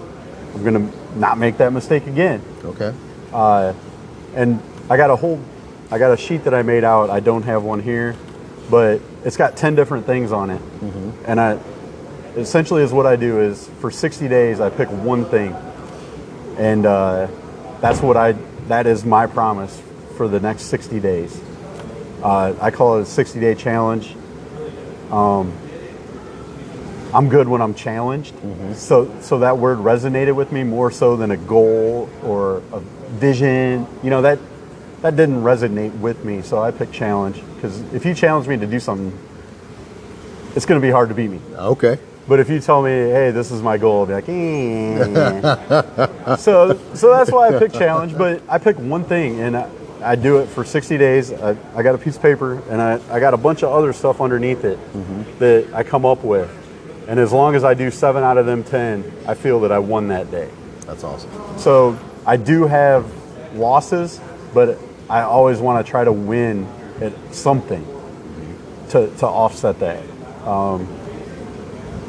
I'm 0.55 0.65
gonna 0.65 0.91
not 1.17 1.39
make 1.39 1.59
that 1.59 1.73
mistake 1.73 2.07
again. 2.07 2.43
okay. 2.65 2.95
Uh, 3.33 3.75
and 4.35 4.61
I 4.89 4.97
got 4.97 5.11
a 5.11 5.17
whole, 5.17 5.41
I 5.91 5.99
got 5.99 6.13
a 6.13 6.17
sheet 6.17 6.45
that 6.45 6.55
I 6.55 6.63
made 6.63 6.85
out. 6.85 7.11
I 7.11 7.21
don't 7.21 7.43
have 7.43 7.63
one 7.63 7.81
here, 7.81 8.17
but 8.71 9.01
it's 9.25 9.37
got 9.37 9.57
ten 9.57 9.75
different 9.75 10.07
things 10.07 10.33
on 10.33 10.51
it, 10.51 10.63
and 11.27 11.41
I 11.41 11.59
essentially 12.37 12.83
is 12.83 12.93
what 12.93 13.05
I 13.07 13.17
do 13.17 13.41
is 13.41 13.69
for 13.81 13.91
60 13.91 14.29
days 14.29 14.61
I 14.61 14.71
pick 14.71 14.89
one 14.91 15.25
thing, 15.25 15.55
and 16.57 16.87
uh, 16.87 17.27
that's 17.81 18.01
what 18.01 18.17
I 18.17 18.33
that 18.69 18.87
is 18.87 19.05
my 19.05 19.27
promise 19.27 19.83
for 20.17 20.29
the 20.29 20.41
next 20.41 20.65
60 20.65 21.01
days. 21.01 21.41
Uh, 22.23 22.55
I 22.61 22.71
call 22.71 22.99
it 22.99 23.03
a 23.03 23.07
60 23.07 23.41
day 23.41 23.55
challenge. 23.55 24.15
Um, 25.11 25.53
I'm 27.15 27.29
good 27.29 27.49
when 27.49 27.63
I'm 27.63 27.75
challenged, 27.75 28.35
so 28.75 29.11
so 29.21 29.39
that 29.39 29.57
word 29.57 29.79
resonated 29.79 30.35
with 30.35 30.53
me 30.53 30.63
more 30.63 30.91
so 30.91 31.17
than 31.17 31.31
a 31.31 31.39
goal 31.39 32.11
or 32.23 32.59
a 32.73 32.81
vision. 32.81 33.87
You 34.03 34.11
know 34.11 34.23
that 34.23 34.39
that 35.01 35.17
didn't 35.17 35.43
resonate 35.43 35.99
with 36.01 36.25
me, 36.25 36.43
so 36.43 36.63
I 36.63 36.71
picked 36.71 36.93
challenge 36.93 37.43
because 37.55 37.81
if 37.95 38.05
you 38.05 38.15
challenge 38.15 38.47
me 38.47 38.59
to 38.59 38.67
do 38.67 38.79
something, 38.79 39.19
it's 40.55 40.67
going 40.67 40.81
to 40.81 40.87
be 40.87 40.91
hard 40.91 41.09
to 41.09 41.15
beat 41.15 41.31
me. 41.31 41.41
Okay. 41.57 41.99
But 42.29 42.41
if 42.41 42.51
you 42.51 42.61
tell 42.61 42.83
me, 42.83 42.91
hey, 42.91 43.31
this 43.31 43.51
is 43.51 43.63
my 43.63 43.79
goal, 43.79 44.01
I'll 44.01 44.07
be 44.07 44.13
like, 44.13 44.29
eh. 44.29 46.35
so, 46.37 46.79
so 46.93 47.11
that's 47.11 47.33
why 47.33 47.49
I 47.49 47.59
pick 47.59 47.73
challenge. 47.73 48.19
But 48.19 48.43
I 48.51 48.59
pick 48.59 48.79
one 48.79 49.05
thing, 49.05 49.41
and 49.41 49.57
I, 49.57 49.71
I 50.03 50.15
do 50.17 50.39
it 50.39 50.47
for 50.47 50.65
60 50.65 50.97
days. 50.99 51.33
I, 51.33 51.57
I 51.75 51.83
got 51.83 51.95
a 51.95 51.99
piece 51.99 52.17
of 52.17 52.23
paper, 52.23 52.63
and 52.71 52.81
I, 52.81 53.01
I 53.11 53.21
got 53.21 53.35
a 53.35 53.37
bunch 53.37 53.63
of 53.63 53.71
other 53.73 53.93
stuff 53.93 54.21
underneath 54.21 54.65
it 54.65 54.79
that 55.39 55.73
I 55.75 55.83
come 55.83 56.07
up 56.07 56.23
with. 56.25 56.51
And 57.09 57.19
as 57.19 57.33
long 57.33 57.55
as 57.55 57.65
I 57.65 57.75
do 57.75 57.91
seven 57.91 58.23
out 58.23 58.39
of 58.39 58.47
them 58.47 58.63
10, 58.65 59.13
I 59.27 59.35
feel 59.35 59.61
that 59.61 59.73
I 59.73 59.79
won 59.79 60.09
that 60.09 60.31
day. 60.31 60.51
That's 60.87 61.05
awesome. 61.05 61.31
So 61.59 61.99
I 62.27 62.37
do 62.37 62.67
have 62.67 63.11
losses, 63.55 64.21
but 64.53 64.79
I 65.09 65.23
always 65.23 65.59
want 65.59 65.85
to 65.85 65.91
try 65.91 66.05
to 66.05 66.13
win 66.13 66.67
at 67.01 67.13
something 67.35 67.85
to, 68.91 69.09
to 69.17 69.27
offset 69.27 69.81
that. 69.81 70.03
Um, 70.47 70.87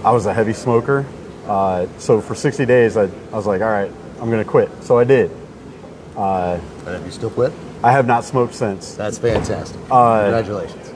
I 0.04 0.12
was 0.12 0.26
a 0.26 0.34
heavy 0.34 0.54
smoker. 0.54 1.06
Uh, 1.48 1.88
so 1.98 2.22
for 2.22 2.36
60 2.36 2.66
days, 2.66 2.98
I, 2.98 3.04
I 3.04 3.36
was 3.36 3.48
like, 3.48 3.62
all 3.62 3.70
right, 3.70 3.92
I'm 4.20 4.30
going 4.30 4.44
to 4.44 4.50
quit. 4.50 4.70
So 4.84 5.00
I 5.00 5.04
did. 5.06 5.32
And 6.86 6.88
have 6.96 7.06
you 7.06 7.12
still 7.12 7.30
quit? 7.30 7.54
I 7.84 7.92
have 7.92 8.06
not 8.08 8.26
smoked 8.26 8.54
since. 8.56 8.94
That's 8.96 9.18
fantastic. 9.18 9.80
Uh, 9.90 10.22
Congratulations. 10.24 10.94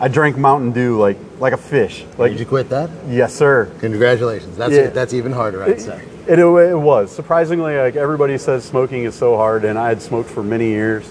I 0.00 0.08
drank 0.08 0.36
Mountain 0.38 0.72
Dew 0.72 0.98
like 0.98 1.18
like 1.40 1.52
a 1.52 1.56
fish. 1.58 2.04
Like 2.18 2.32
Did 2.32 2.40
you 2.40 2.46
quit 2.46 2.68
that? 2.70 2.88
yes, 3.08 3.34
sir. 3.34 3.70
Congratulations. 3.80 4.56
That's 4.56 4.72
Yeah. 4.72 4.88
that's 4.90 5.12
even 5.12 5.32
harder, 5.32 5.62
I'd 5.62 5.80
say. 5.80 6.02
It, 6.26 6.38
it, 6.38 6.44
it 6.44 6.76
was 6.78 7.10
surprisingly 7.14 7.76
like 7.76 7.96
everybody 7.96 8.38
says 8.38 8.64
smoking 8.64 9.04
is 9.04 9.14
so 9.14 9.36
hard, 9.36 9.64
and 9.64 9.78
I 9.78 9.88
had 9.88 10.00
smoked 10.00 10.30
for 10.30 10.42
many 10.42 10.68
years, 10.68 11.10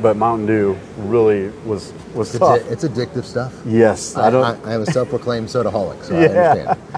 but 0.00 0.16
Mountain 0.16 0.46
Dew 0.46 0.76
really 0.96 1.50
was 1.66 1.92
was 2.14 2.30
It's, 2.30 2.38
tough. 2.38 2.60
it's 2.70 2.84
addictive 2.84 3.24
stuff. 3.24 3.52
yes, 3.66 4.16
I, 4.16 4.28
I 4.28 4.30
don't. 4.30 4.44
I, 4.66 4.70
I 4.70 4.74
am 4.74 4.82
a 4.82 4.86
self-proclaimed 4.86 5.48
sodaholic, 5.48 6.02
so 6.04 6.16
I 6.16 6.24
understand. 6.28 6.78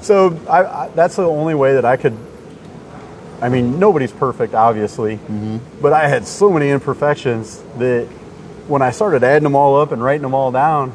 So 0.00 0.40
I, 0.48 0.64
I, 0.64 0.88
that's 0.94 1.16
the 1.16 1.26
only 1.28 1.54
way 1.54 1.74
that 1.74 1.84
I 1.84 1.96
could. 1.98 2.16
I 3.40 3.48
mean, 3.48 3.78
nobody's 3.78 4.12
perfect, 4.12 4.54
obviously, 4.54 5.16
Mm-hmm. 5.16 5.58
but 5.82 5.92
I 5.92 6.08
had 6.08 6.26
so 6.26 6.50
many 6.50 6.70
imperfections 6.70 7.62
that 7.78 8.06
when 8.66 8.82
I 8.82 8.90
started 8.90 9.22
adding 9.22 9.42
them 9.44 9.54
all 9.54 9.80
up 9.80 9.92
and 9.92 10.02
writing 10.02 10.22
them 10.22 10.34
all 10.34 10.50
down, 10.50 10.92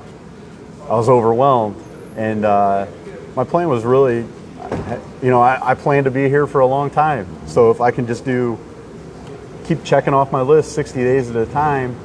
I 0.85 0.95
was 0.95 1.07
overwhelmed. 1.07 1.75
And 2.17 2.43
uh, 2.43 2.87
my 3.35 3.43
plan 3.43 3.69
was 3.69 3.83
really, 3.85 4.17
you 5.21 5.29
know, 5.29 5.39
I, 5.41 5.71
I 5.71 5.75
plan 5.75 6.03
to 6.05 6.11
be 6.11 6.27
here 6.27 6.47
for 6.47 6.59
a 6.61 6.65
long 6.65 6.89
time. 6.89 7.27
So 7.47 7.71
if 7.71 7.79
I 7.79 7.91
can 7.91 8.07
just 8.07 8.25
do, 8.25 8.57
keep 9.65 9.83
checking 9.83 10.13
off 10.13 10.31
my 10.31 10.41
list 10.41 10.73
60 10.73 10.99
days 11.01 11.29
at 11.29 11.35
a 11.35 11.45
time, 11.45 11.95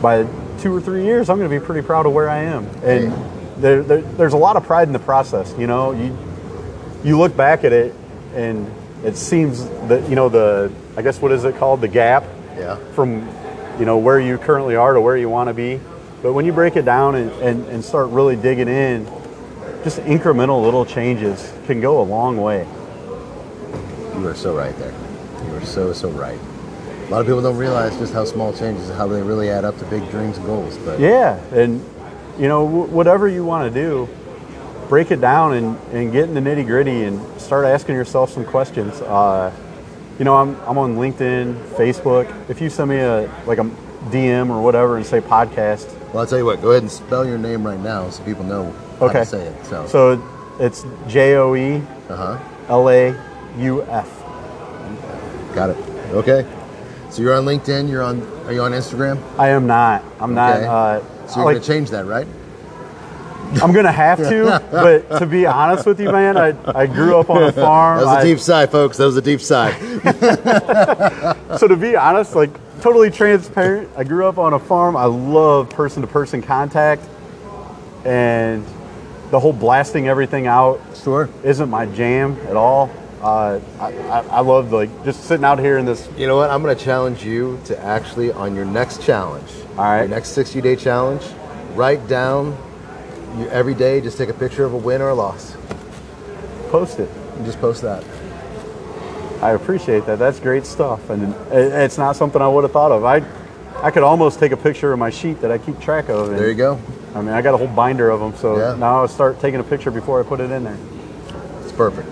by 0.00 0.26
two 0.58 0.74
or 0.76 0.80
three 0.80 1.04
years, 1.04 1.28
I'm 1.30 1.38
going 1.38 1.50
to 1.50 1.60
be 1.60 1.64
pretty 1.64 1.84
proud 1.84 2.06
of 2.06 2.12
where 2.12 2.28
I 2.28 2.38
am. 2.40 2.66
And 2.84 3.12
there, 3.62 3.82
there, 3.82 4.02
there's 4.02 4.34
a 4.34 4.38
lot 4.38 4.56
of 4.56 4.64
pride 4.64 4.86
in 4.88 4.92
the 4.92 4.98
process. 4.98 5.54
You 5.58 5.66
know, 5.66 5.92
you 5.92 6.16
you 7.02 7.18
look 7.18 7.36
back 7.36 7.64
at 7.64 7.72
it, 7.72 7.94
and 8.34 8.70
it 9.04 9.16
seems 9.16 9.64
that 9.88 10.08
you 10.08 10.16
know 10.16 10.28
the 10.28 10.72
I 10.96 11.02
guess 11.02 11.20
what 11.20 11.32
is 11.32 11.44
it 11.44 11.56
called 11.56 11.80
the 11.80 11.88
gap 11.88 12.24
Yeah. 12.56 12.76
from 12.94 13.28
you 13.78 13.84
know 13.84 13.98
where 13.98 14.20
you 14.20 14.38
currently 14.38 14.76
are 14.76 14.94
to 14.94 15.00
where 15.00 15.16
you 15.16 15.28
want 15.28 15.48
to 15.48 15.54
be. 15.54 15.80
But 16.22 16.32
when 16.32 16.46
you 16.46 16.52
break 16.52 16.76
it 16.76 16.84
down 16.86 17.16
and, 17.16 17.30
and, 17.42 17.66
and 17.66 17.84
start 17.84 18.08
really 18.10 18.34
digging 18.36 18.68
in, 18.68 19.04
just 19.82 19.98
incremental 20.00 20.62
little 20.64 20.86
changes 20.86 21.52
can 21.66 21.80
go 21.82 22.00
a 22.00 22.06
long 22.06 22.38
way. 22.40 22.66
You 24.16 24.26
are 24.28 24.34
so 24.34 24.56
right 24.56 24.76
there. 24.78 24.94
You 25.46 25.54
are 25.56 25.64
so 25.64 25.92
so 25.92 26.08
right. 26.10 26.38
A 26.38 27.10
lot 27.10 27.20
of 27.20 27.26
people 27.26 27.42
don't 27.42 27.58
realize 27.58 27.98
just 27.98 28.14
how 28.14 28.24
small 28.24 28.52
changes, 28.54 28.88
how 28.90 29.06
they 29.06 29.20
really 29.22 29.50
add 29.50 29.64
up 29.66 29.78
to 29.80 29.84
big 29.86 30.08
dreams 30.10 30.38
and 30.38 30.46
goals. 30.46 30.78
But 30.78 30.98
Yeah, 31.00 31.38
and 31.52 31.84
you 32.38 32.48
know 32.48 32.66
wh- 32.66 32.90
whatever 32.92 33.28
you 33.28 33.44
want 33.44 33.72
to 33.72 33.80
do, 33.82 34.08
break 34.88 35.10
it 35.10 35.20
down 35.20 35.54
and, 35.54 35.78
and 35.92 36.12
get 36.12 36.24
in 36.24 36.34
the 36.34 36.40
nitty 36.40 36.66
gritty 36.66 37.04
and 37.04 37.40
start 37.40 37.64
asking 37.64 37.94
yourself 37.94 38.30
some 38.30 38.44
questions. 38.44 39.00
Uh, 39.02 39.52
you 40.18 40.24
know, 40.24 40.36
I'm, 40.36 40.56
I'm 40.62 40.78
on 40.78 40.96
LinkedIn, 40.96 41.54
Facebook. 41.70 42.32
If 42.48 42.60
you 42.60 42.70
send 42.70 42.90
me 42.90 42.98
a 42.98 43.30
like 43.46 43.58
a 43.58 43.64
DM 44.10 44.50
or 44.50 44.62
whatever 44.62 44.96
and 44.96 45.04
say 45.04 45.20
podcast, 45.20 45.92
well, 46.12 46.18
I'll 46.22 46.26
tell 46.26 46.38
you 46.38 46.44
what. 46.44 46.62
Go 46.62 46.70
ahead 46.70 46.82
and 46.82 46.92
spell 46.92 47.26
your 47.26 47.38
name 47.38 47.66
right 47.66 47.80
now 47.80 48.08
so 48.10 48.22
people 48.24 48.44
know 48.44 48.70
how 49.00 49.06
okay. 49.06 49.20
to 49.20 49.26
say 49.26 49.46
it. 49.46 49.66
So, 49.66 49.86
So 49.88 50.56
it's 50.60 50.84
J 51.08 51.34
O 51.34 51.54
E 51.56 51.82
uh 52.08 52.16
huh. 52.16 52.38
L 52.68 52.88
A 52.88 53.14
U 53.58 53.82
F. 53.84 54.08
Got 55.54 55.70
it. 55.70 55.76
Okay. 56.12 56.46
So 57.10 57.22
you're 57.22 57.34
on 57.34 57.44
LinkedIn. 57.44 57.88
You're 57.88 58.02
on. 58.02 58.22
Are 58.46 58.52
you 58.52 58.62
on 58.62 58.72
Instagram? 58.72 59.20
I 59.38 59.48
am 59.48 59.66
not. 59.66 60.04
I'm 60.20 60.34
not. 60.34 60.56
Okay. 60.56 60.66
Uh, 60.66 61.26
So 61.26 61.36
you're 61.36 61.44
like, 61.46 61.54
gonna 61.56 61.64
change 61.64 61.90
that, 61.90 62.06
right? 62.06 62.26
I'm 63.62 63.72
gonna 63.72 63.92
have 63.92 64.18
to, 64.18 64.62
but 64.70 65.18
to 65.18 65.26
be 65.26 65.46
honest 65.46 65.86
with 65.86 66.00
you, 66.00 66.10
man, 66.10 66.36
I, 66.36 66.54
I 66.66 66.86
grew 66.86 67.18
up 67.18 67.30
on 67.30 67.42
a 67.42 67.52
farm. 67.52 67.98
That 67.98 68.06
was 68.06 68.16
I- 68.16 68.20
a 68.20 68.24
deep 68.24 68.40
sigh, 68.40 68.66
folks. 68.66 68.96
That 68.96 69.06
was 69.06 69.16
a 69.16 69.22
deep 69.22 69.40
sigh. 69.40 69.72
so 71.58 71.68
to 71.68 71.76
be 71.76 71.96
honest, 71.96 72.34
like 72.34 72.50
totally 72.80 73.10
transparent, 73.10 73.90
I 73.96 74.04
grew 74.04 74.26
up 74.26 74.38
on 74.38 74.52
a 74.54 74.58
farm. 74.58 74.96
I 74.96 75.04
love 75.04 75.70
person 75.70 76.02
to 76.02 76.08
person 76.08 76.42
contact, 76.42 77.02
and 78.04 78.64
the 79.30 79.40
whole 79.40 79.52
blasting 79.52 80.06
everything 80.08 80.46
out 80.46 80.80
sure. 81.02 81.28
isn't 81.42 81.68
my 81.68 81.86
jam 81.86 82.38
at 82.46 82.56
all. 82.56 82.90
Uh, 83.20 83.58
I, 83.80 83.92
I, 83.92 84.20
I 84.20 84.40
love 84.40 84.70
like 84.70 85.04
just 85.04 85.24
sitting 85.24 85.44
out 85.44 85.58
here 85.58 85.78
in 85.78 85.86
this. 85.86 86.08
You 86.16 86.26
know 86.26 86.36
what? 86.36 86.50
I'm 86.50 86.62
going 86.62 86.76
to 86.76 86.84
challenge 86.84 87.24
you 87.24 87.58
to 87.64 87.78
actually 87.82 88.30
on 88.30 88.54
your 88.54 88.66
next 88.66 89.02
challenge. 89.02 89.50
All 89.70 89.84
right. 89.84 90.00
Your 90.00 90.08
next 90.08 90.30
60 90.30 90.60
day 90.60 90.76
challenge. 90.76 91.24
Write 91.72 92.06
down 92.06 92.56
you, 93.38 93.48
every 93.50 93.74
day. 93.74 94.00
Just 94.00 94.18
take 94.18 94.28
a 94.28 94.34
picture 94.34 94.64
of 94.64 94.72
a 94.72 94.76
win 94.76 95.00
or 95.02 95.08
a 95.10 95.14
loss. 95.14 95.56
Post 96.70 96.98
it. 97.00 97.10
And 97.36 97.44
just 97.44 97.60
post 97.60 97.82
that. 97.82 98.04
I 99.42 99.50
appreciate 99.50 100.06
that. 100.06 100.18
That's 100.18 100.40
great 100.40 100.64
stuff, 100.64 101.10
and 101.10 101.34
it's 101.52 101.98
not 101.98 102.16
something 102.16 102.40
I 102.40 102.48
would 102.48 102.62
have 102.64 102.72
thought 102.72 102.92
of. 102.92 103.04
I, 103.04 103.22
I 103.82 103.90
could 103.90 104.02
almost 104.02 104.38
take 104.38 104.52
a 104.52 104.56
picture 104.56 104.92
of 104.92 104.98
my 104.98 105.10
sheet 105.10 105.40
that 105.42 105.50
I 105.50 105.58
keep 105.58 105.78
track 105.80 106.08
of. 106.08 106.30
And, 106.30 106.38
There 106.38 106.48
you 106.48 106.54
go. 106.54 106.78
I 107.14 107.20
mean, 107.20 107.30
I 107.34 107.42
got 107.42 107.52
a 107.54 107.58
whole 107.58 107.66
binder 107.68 108.08
of 108.10 108.20
them, 108.20 108.34
so 108.36 108.56
Yeah. 108.56 108.74
now 108.76 109.00
I'll 109.02 109.08
start 109.08 109.40
taking 109.40 109.60
a 109.60 109.64
picture 109.64 109.90
before 109.90 110.18
I 110.18 110.22
put 110.22 110.40
it 110.40 110.50
in 110.50 110.64
there. 110.64 110.78
It's 111.62 111.72
perfect. 111.72 112.08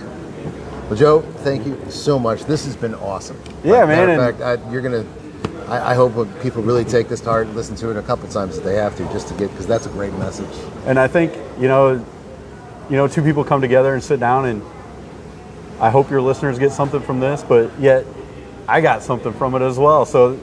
Well, 0.90 0.96
Joe, 0.96 1.20
thank 1.38 1.66
you 1.66 1.80
so 1.88 2.18
much. 2.18 2.44
This 2.44 2.66
has 2.66 2.76
been 2.76 2.94
awesome. 2.96 3.40
Yeah, 3.64 3.78
Like, 3.84 3.88
man, 3.88 4.10
of 4.20 4.36
fact, 4.36 4.42
I, 4.66 4.70
you're 4.70 4.82
gonna. 4.82 5.06
I, 5.68 5.92
I 5.92 5.94
hope 5.94 6.28
people 6.42 6.62
really 6.62 6.84
take 6.84 7.08
this 7.08 7.20
to 7.22 7.30
heart 7.30 7.46
and 7.46 7.56
listen 7.56 7.76
to 7.76 7.90
it 7.90 7.96
a 7.96 8.02
couple 8.02 8.28
times 8.28 8.58
if 8.58 8.64
they 8.64 8.76
have 8.76 8.96
to, 8.96 9.04
just 9.12 9.28
to 9.28 9.34
get 9.34 9.50
because 9.50 9.66
that's 9.66 9.86
a 9.86 9.90
great 9.90 10.12
message. 10.14 10.48
And 10.86 10.98
I 10.98 11.08
think 11.08 11.34
you 11.58 11.68
know, 11.68 12.04
you 12.90 12.96
know, 12.96 13.08
two 13.08 13.22
people 13.22 13.44
come 13.44 13.60
together 13.60 13.94
and 13.94 14.02
sit 14.02 14.20
down, 14.20 14.46
and 14.46 14.62
I 15.80 15.90
hope 15.90 16.10
your 16.10 16.20
listeners 16.20 16.58
get 16.58 16.72
something 16.72 17.00
from 17.00 17.20
this, 17.20 17.42
but 17.42 17.78
yet 17.80 18.04
I 18.68 18.80
got 18.80 19.02
something 19.02 19.32
from 19.32 19.54
it 19.54 19.62
as 19.62 19.78
well. 19.78 20.06
So 20.06 20.34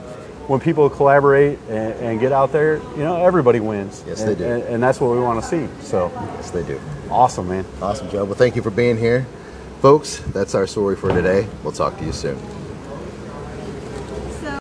when 0.47 0.60
people 0.60 0.89
collaborate 0.89 1.60
and, 1.69 1.93
and 1.95 2.19
get 2.19 2.32
out 2.32 2.51
there, 2.51 2.77
you 2.77 3.03
know, 3.03 3.23
everybody 3.23 3.60
wins. 3.60 4.03
Yes, 4.08 4.21
and, 4.21 4.32
they 4.32 4.36
do. 4.36 4.43
and, 4.43 4.63
and 4.63 4.84
that's 4.84 4.99
what 4.99 5.12
we 5.12 5.19
want 5.19 5.41
to 5.43 5.47
see. 5.47 5.67
So 5.84 6.12
Yes, 6.36 6.51
they 6.51 6.63
do. 6.63 6.82
awesome, 7.10 7.47
man. 7.47 7.65
Awesome, 7.82 8.10
Joe. 8.10 8.25
Well, 8.25 8.36
thank 8.36 8.55
you 8.55 8.62
for 8.62 8.71
being 8.71 8.97
here, 8.97 9.27
folks. 9.82 10.19
That's 10.34 10.55
our 10.55 10.65
story 10.65 10.95
for 10.95 11.10
today. 11.13 11.47
We'll 11.63 11.71
talk 11.71 11.97
to 11.99 12.05
you 12.05 12.12
soon. 12.12 12.39